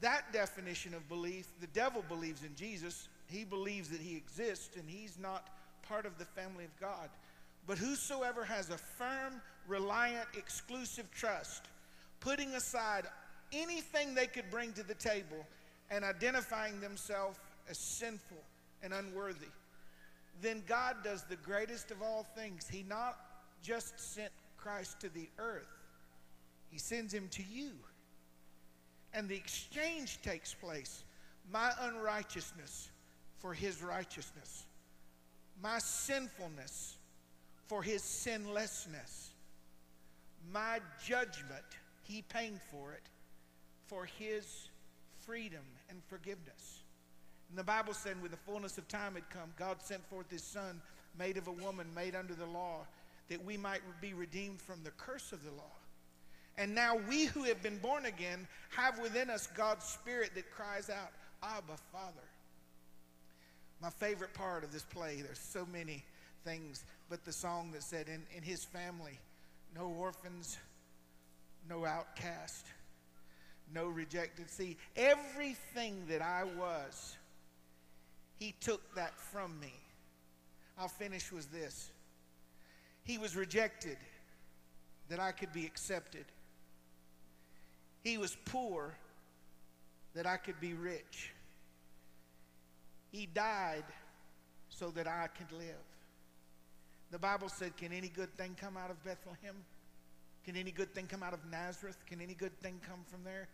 that 0.00 0.32
definition 0.32 0.94
of 0.94 1.08
belief, 1.08 1.46
the 1.60 1.68
devil 1.68 2.04
believes 2.08 2.42
in 2.44 2.54
Jesus. 2.54 3.08
He 3.28 3.44
believes 3.44 3.88
that 3.88 4.00
he 4.00 4.16
exists 4.16 4.76
and 4.76 4.88
he's 4.88 5.16
not 5.18 5.48
part 5.82 6.04
of 6.04 6.18
the 6.18 6.24
family 6.24 6.64
of 6.64 6.78
God. 6.78 7.08
But 7.66 7.78
whosoever 7.78 8.44
has 8.44 8.70
a 8.70 8.78
firm, 8.78 9.40
reliant, 9.66 10.26
exclusive 10.36 11.10
trust, 11.12 11.66
putting 12.20 12.54
aside 12.54 13.06
anything 13.52 14.14
they 14.14 14.26
could 14.26 14.50
bring 14.50 14.72
to 14.72 14.82
the 14.82 14.94
table 14.94 15.46
and 15.90 16.04
identifying 16.04 16.80
themselves 16.80 17.38
as 17.70 17.78
sinful 17.78 18.42
and 18.82 18.92
unworthy, 18.92 19.46
then 20.40 20.62
God 20.66 20.96
does 21.04 21.24
the 21.24 21.36
greatest 21.36 21.90
of 21.90 22.02
all 22.02 22.26
things. 22.34 22.68
He 22.68 22.84
not 22.88 23.18
just 23.62 23.98
sent 23.98 24.32
Christ 24.56 25.00
to 25.00 25.08
the 25.08 25.28
earth, 25.38 25.68
He 26.70 26.78
sends 26.78 27.12
Him 27.12 27.28
to 27.32 27.42
you. 27.42 27.70
And 29.14 29.28
the 29.28 29.36
exchange 29.36 30.22
takes 30.22 30.54
place 30.54 31.04
my 31.50 31.72
unrighteousness 31.80 32.90
for 33.38 33.52
His 33.52 33.82
righteousness, 33.82 34.64
my 35.62 35.78
sinfulness 35.78 36.96
for 37.66 37.82
His 37.82 38.02
sinlessness, 38.02 39.30
my 40.52 40.80
judgment, 41.04 41.64
He 42.02 42.22
paying 42.22 42.60
for 42.70 42.92
it, 42.92 43.02
for 43.86 44.06
His 44.06 44.68
freedom 45.26 45.64
and 45.88 46.02
forgiveness. 46.08 46.81
And 47.52 47.58
the 47.58 47.64
Bible 47.64 47.92
said, 47.92 48.16
when 48.22 48.30
the 48.30 48.38
fullness 48.38 48.78
of 48.78 48.88
time 48.88 49.12
had 49.12 49.28
come, 49.28 49.52
God 49.58 49.82
sent 49.82 50.02
forth 50.08 50.30
his 50.30 50.42
Son, 50.42 50.80
made 51.18 51.36
of 51.36 51.48
a 51.48 51.52
woman, 51.52 51.86
made 51.94 52.14
under 52.14 52.32
the 52.32 52.46
law, 52.46 52.86
that 53.28 53.44
we 53.44 53.58
might 53.58 53.82
be 54.00 54.14
redeemed 54.14 54.58
from 54.62 54.82
the 54.82 54.90
curse 54.92 55.32
of 55.32 55.44
the 55.44 55.50
law. 55.50 55.74
And 56.56 56.74
now 56.74 56.96
we 57.10 57.26
who 57.26 57.42
have 57.42 57.62
been 57.62 57.76
born 57.76 58.06
again 58.06 58.48
have 58.70 58.98
within 59.00 59.28
us 59.28 59.48
God's 59.48 59.84
Spirit 59.84 60.30
that 60.34 60.50
cries 60.50 60.88
out, 60.88 61.10
Abba, 61.42 61.76
Father. 61.92 62.24
My 63.82 63.90
favorite 63.90 64.32
part 64.32 64.64
of 64.64 64.72
this 64.72 64.84
play, 64.84 65.20
there's 65.20 65.38
so 65.38 65.66
many 65.70 66.04
things, 66.46 66.84
but 67.10 67.22
the 67.26 67.32
song 67.32 67.70
that 67.72 67.82
said, 67.82 68.08
in, 68.08 68.22
in 68.34 68.42
his 68.42 68.64
family, 68.64 69.18
no 69.76 69.88
orphans, 69.88 70.56
no 71.68 71.84
outcast, 71.84 72.64
no 73.74 73.88
rejected. 73.88 74.48
See, 74.48 74.78
everything 74.96 76.04
that 76.08 76.22
I 76.22 76.44
was, 76.44 77.16
he 78.42 78.54
took 78.60 78.96
that 78.96 79.16
from 79.16 79.58
me. 79.60 79.72
I'll 80.76 80.88
finish 80.88 81.30
with 81.30 81.52
this. 81.52 81.92
He 83.04 83.16
was 83.16 83.36
rejected 83.36 83.96
that 85.08 85.20
I 85.20 85.30
could 85.30 85.52
be 85.52 85.64
accepted. 85.64 86.24
He 88.02 88.18
was 88.18 88.36
poor 88.46 88.96
that 90.14 90.26
I 90.26 90.38
could 90.38 90.60
be 90.60 90.74
rich. 90.74 91.30
He 93.12 93.26
died 93.26 93.84
so 94.70 94.90
that 94.90 95.06
I 95.06 95.28
could 95.38 95.56
live. 95.56 95.86
The 97.12 97.20
Bible 97.20 97.48
said, 97.48 97.76
Can 97.76 97.92
any 97.92 98.08
good 98.08 98.36
thing 98.36 98.56
come 98.60 98.76
out 98.76 98.90
of 98.90 99.00
Bethlehem? 99.04 99.54
Can 100.44 100.56
any 100.56 100.72
good 100.72 100.92
thing 100.92 101.06
come 101.06 101.22
out 101.22 101.32
of 101.32 101.48
Nazareth? 101.48 101.98
Can 102.06 102.20
any 102.20 102.34
good 102.34 102.58
thing 102.58 102.80
come 102.88 103.04
from 103.08 103.22
there? 103.22 103.46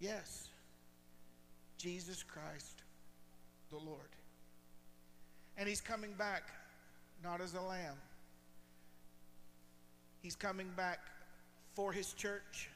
Yes. 0.00 0.48
Jesus 1.76 2.22
Christ, 2.22 2.82
the 3.70 3.78
Lord. 3.78 4.08
And 5.56 5.68
he's 5.68 5.80
coming 5.80 6.12
back 6.12 6.44
not 7.22 7.40
as 7.40 7.54
a 7.54 7.60
lamb, 7.60 7.96
he's 10.22 10.36
coming 10.36 10.70
back 10.76 11.00
for 11.74 11.92
his 11.92 12.12
church, 12.12 12.70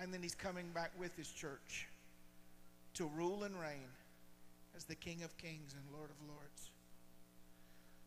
and 0.00 0.12
then 0.12 0.22
he's 0.22 0.34
coming 0.34 0.66
back 0.74 0.90
with 0.98 1.16
his 1.16 1.30
church 1.30 1.88
to 2.94 3.06
rule 3.16 3.44
and 3.44 3.58
reign 3.60 3.88
as 4.76 4.84
the 4.84 4.94
King 4.94 5.22
of 5.22 5.36
Kings 5.36 5.74
and 5.74 5.82
Lord 5.96 6.10
of 6.10 6.28
Lords. 6.28 6.70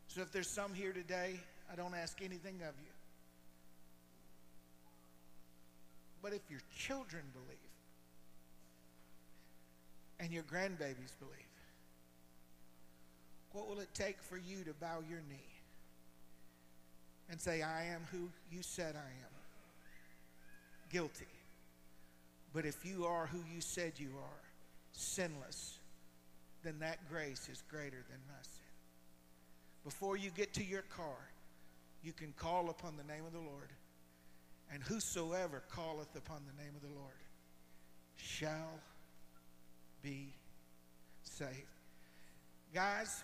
So 0.07 0.21
if 0.21 0.31
there's 0.31 0.49
some 0.49 0.73
here 0.73 0.93
today, 0.93 1.39
I 1.71 1.75
don't 1.75 1.95
ask 1.95 2.21
anything 2.21 2.55
of 2.55 2.73
you. 2.79 2.91
But 6.21 6.33
if 6.33 6.41
your 6.49 6.61
children 6.77 7.23
believe 7.33 7.57
and 10.19 10.31
your 10.31 10.43
grandbabies 10.43 11.17
believe, 11.19 11.52
what 13.53 13.69
will 13.69 13.79
it 13.79 13.93
take 13.93 14.21
for 14.21 14.37
you 14.37 14.63
to 14.65 14.73
bow 14.73 14.97
your 15.07 15.21
knee 15.29 15.53
and 17.29 17.39
say, 17.39 17.61
I 17.61 17.85
am 17.85 18.01
who 18.11 18.29
you 18.51 18.61
said 18.61 18.95
I 18.95 18.99
am. 18.99 19.33
Guilty. 20.91 21.25
But 22.53 22.65
if 22.65 22.85
you 22.85 23.05
are 23.05 23.27
who 23.27 23.39
you 23.53 23.61
said 23.61 23.93
you 23.97 24.09
are, 24.17 24.41
sinless, 24.91 25.79
then 26.63 26.79
that 26.79 26.97
grace 27.09 27.49
is 27.51 27.63
greater 27.69 28.03
than 28.09 28.19
my 28.27 28.41
sin. 28.41 28.63
Before 29.83 30.17
you 30.17 30.29
get 30.31 30.53
to 30.55 30.63
your 30.63 30.83
car, 30.83 31.17
you 32.03 32.13
can 32.13 32.33
call 32.37 32.69
upon 32.69 32.95
the 32.97 33.11
name 33.11 33.25
of 33.25 33.33
the 33.33 33.39
Lord, 33.39 33.69
and 34.71 34.83
whosoever 34.83 35.63
calleth 35.73 36.15
upon 36.15 36.41
the 36.45 36.63
name 36.63 36.73
of 36.75 36.81
the 36.81 36.95
Lord 36.95 37.13
shall 38.15 38.79
be 40.01 40.33
saved. 41.23 41.51
Guys, 42.73 43.23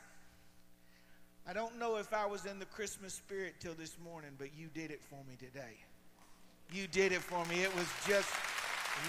I 1.49 1.53
don't 1.53 1.79
know 1.79 1.95
if 1.95 2.13
I 2.13 2.27
was 2.27 2.45
in 2.45 2.59
the 2.59 2.65
Christmas 2.65 3.11
spirit 3.11 3.55
till 3.59 3.73
this 3.73 3.97
morning, 4.03 4.29
but 4.37 4.49
you 4.55 4.67
did 4.71 4.91
it 4.91 5.01
for 5.01 5.15
me 5.27 5.35
today. 5.39 5.77
You 6.71 6.85
did 6.85 7.11
it 7.11 7.21
for 7.21 7.43
me. 7.45 7.63
It 7.63 7.75
was 7.75 7.87
just 8.07 8.29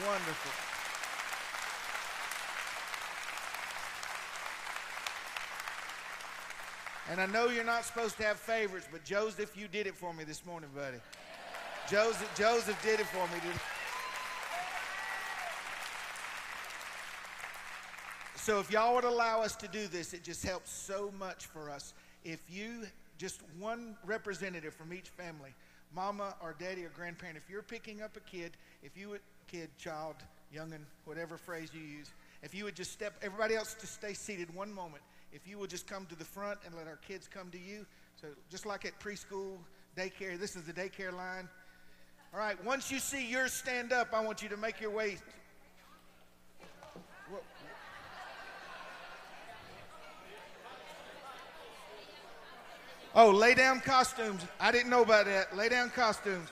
wonderful. 0.07 0.51
And 7.11 7.21
I 7.21 7.27
know 7.27 7.51
you're 7.51 7.63
not 7.63 7.85
supposed 7.85 8.17
to 8.17 8.23
have 8.23 8.39
favorites, 8.39 8.89
but 8.91 9.05
Joseph, 9.05 9.55
you 9.55 9.69
did 9.69 9.87
it 9.87 9.95
for 9.95 10.15
me 10.15 10.25
this 10.25 10.47
morning, 10.47 10.71
buddy. 10.75 10.97
Joseph, 11.91 12.35
Joseph 12.35 12.83
did 12.83 13.01
it 13.01 13.07
for 13.09 13.27
me 13.35 13.41
today. 13.41 13.61
So 18.37 18.61
if 18.61 18.71
y'all 18.71 18.95
would 18.95 19.05
allow 19.05 19.43
us 19.43 19.55
to 19.57 19.69
do 19.69 19.87
this, 19.89 20.15
it 20.15 20.25
just 20.25 20.43
helps 20.43 20.73
so 20.73 21.13
much 21.19 21.45
for 21.45 21.69
us. 21.69 21.93
If 22.25 22.41
you, 22.49 22.87
just 23.19 23.41
one 23.59 23.97
representative 24.05 24.75
from 24.75 24.93
each 24.93 25.09
family, 25.09 25.51
mama 25.95 26.35
or 26.43 26.55
daddy 26.59 26.85
or 26.85 26.91
grandparent, 26.91 27.37
if 27.37 27.51
you're 27.51 27.63
picking 27.63 28.03
up 28.03 28.17
a 28.17 28.21
kid, 28.21 28.53
if 28.83 28.97
you 28.97 29.17
kid, 29.49 29.71
child, 29.79 30.17
youngin, 30.55 30.81
whatever 31.05 31.37
phrase 31.37 31.71
you 31.75 31.81
use, 31.81 32.11
if 32.43 32.55
you 32.55 32.65
would 32.65 32.75
just 32.75 32.93
step, 32.93 33.15
everybody 33.23 33.55
else 33.55 33.77
just 33.81 33.95
stay 33.95 34.15
seated 34.15 34.55
one 34.55 34.73
moment. 34.73 35.03
If 35.33 35.47
you 35.47 35.59
would 35.59 35.71
just 35.71 35.87
come 35.87 36.07
to 36.07 36.17
the 36.17 36.25
front 36.25 36.59
and 36.65 36.75
let 36.75 36.87
our 36.87 36.97
kids 36.97 37.29
come 37.29 37.51
to 37.51 37.59
you. 37.59 37.87
So 38.21 38.29
just 38.51 38.67
like 38.67 38.85
at 38.85 38.99
preschool, 38.99 39.59
daycare, 39.97 40.39
this 40.39 40.57
is 40.57 40.63
the 40.65 40.73
daycare 40.73 41.13
line. 41.13 41.49
All 42.33 42.39
right, 42.39 42.63
once 42.65 42.91
you 42.91 42.99
see 42.99 43.29
yours 43.29 43.53
stand 43.53 43.93
up, 43.93 44.09
I 44.13 44.25
want 44.25 44.43
you 44.43 44.49
to 44.49 44.57
make 44.57 44.81
your 44.81 44.91
way. 44.91 45.19
Oh, 53.13 53.31
lay 53.31 53.55
down 53.55 53.81
costumes. 53.81 54.43
I 54.61 54.71
didn't 54.71 54.89
know 54.89 55.03
about 55.03 55.27
that. 55.27 55.57
Lay 55.57 55.69
down 55.69 55.91
costumes. 55.91 56.49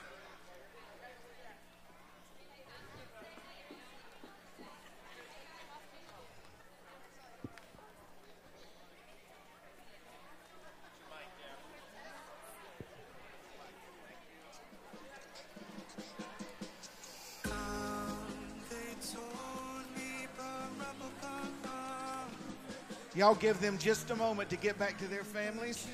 Y'all 23.15 23.35
give 23.35 23.59
them 23.59 23.77
just 23.77 24.11
a 24.11 24.15
moment 24.15 24.49
to 24.49 24.55
get 24.55 24.79
back 24.79 24.97
to 24.97 25.05
their 25.07 25.25
families. 25.25 25.87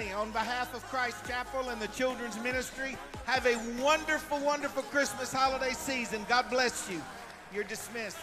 Family, 0.00 0.12
on 0.12 0.30
behalf 0.30 0.74
of 0.74 0.82
Christ 0.84 1.26
Chapel 1.26 1.68
and 1.68 1.80
the 1.80 1.88
children's 1.88 2.38
ministry, 2.42 2.96
have 3.24 3.46
a 3.46 3.56
wonderful, 3.82 4.38
wonderful 4.40 4.82
Christmas 4.84 5.32
holiday 5.32 5.72
season. 5.72 6.24
God 6.28 6.48
bless 6.50 6.88
you. 6.90 7.00
You're 7.52 7.64
dismissed. 7.64 8.18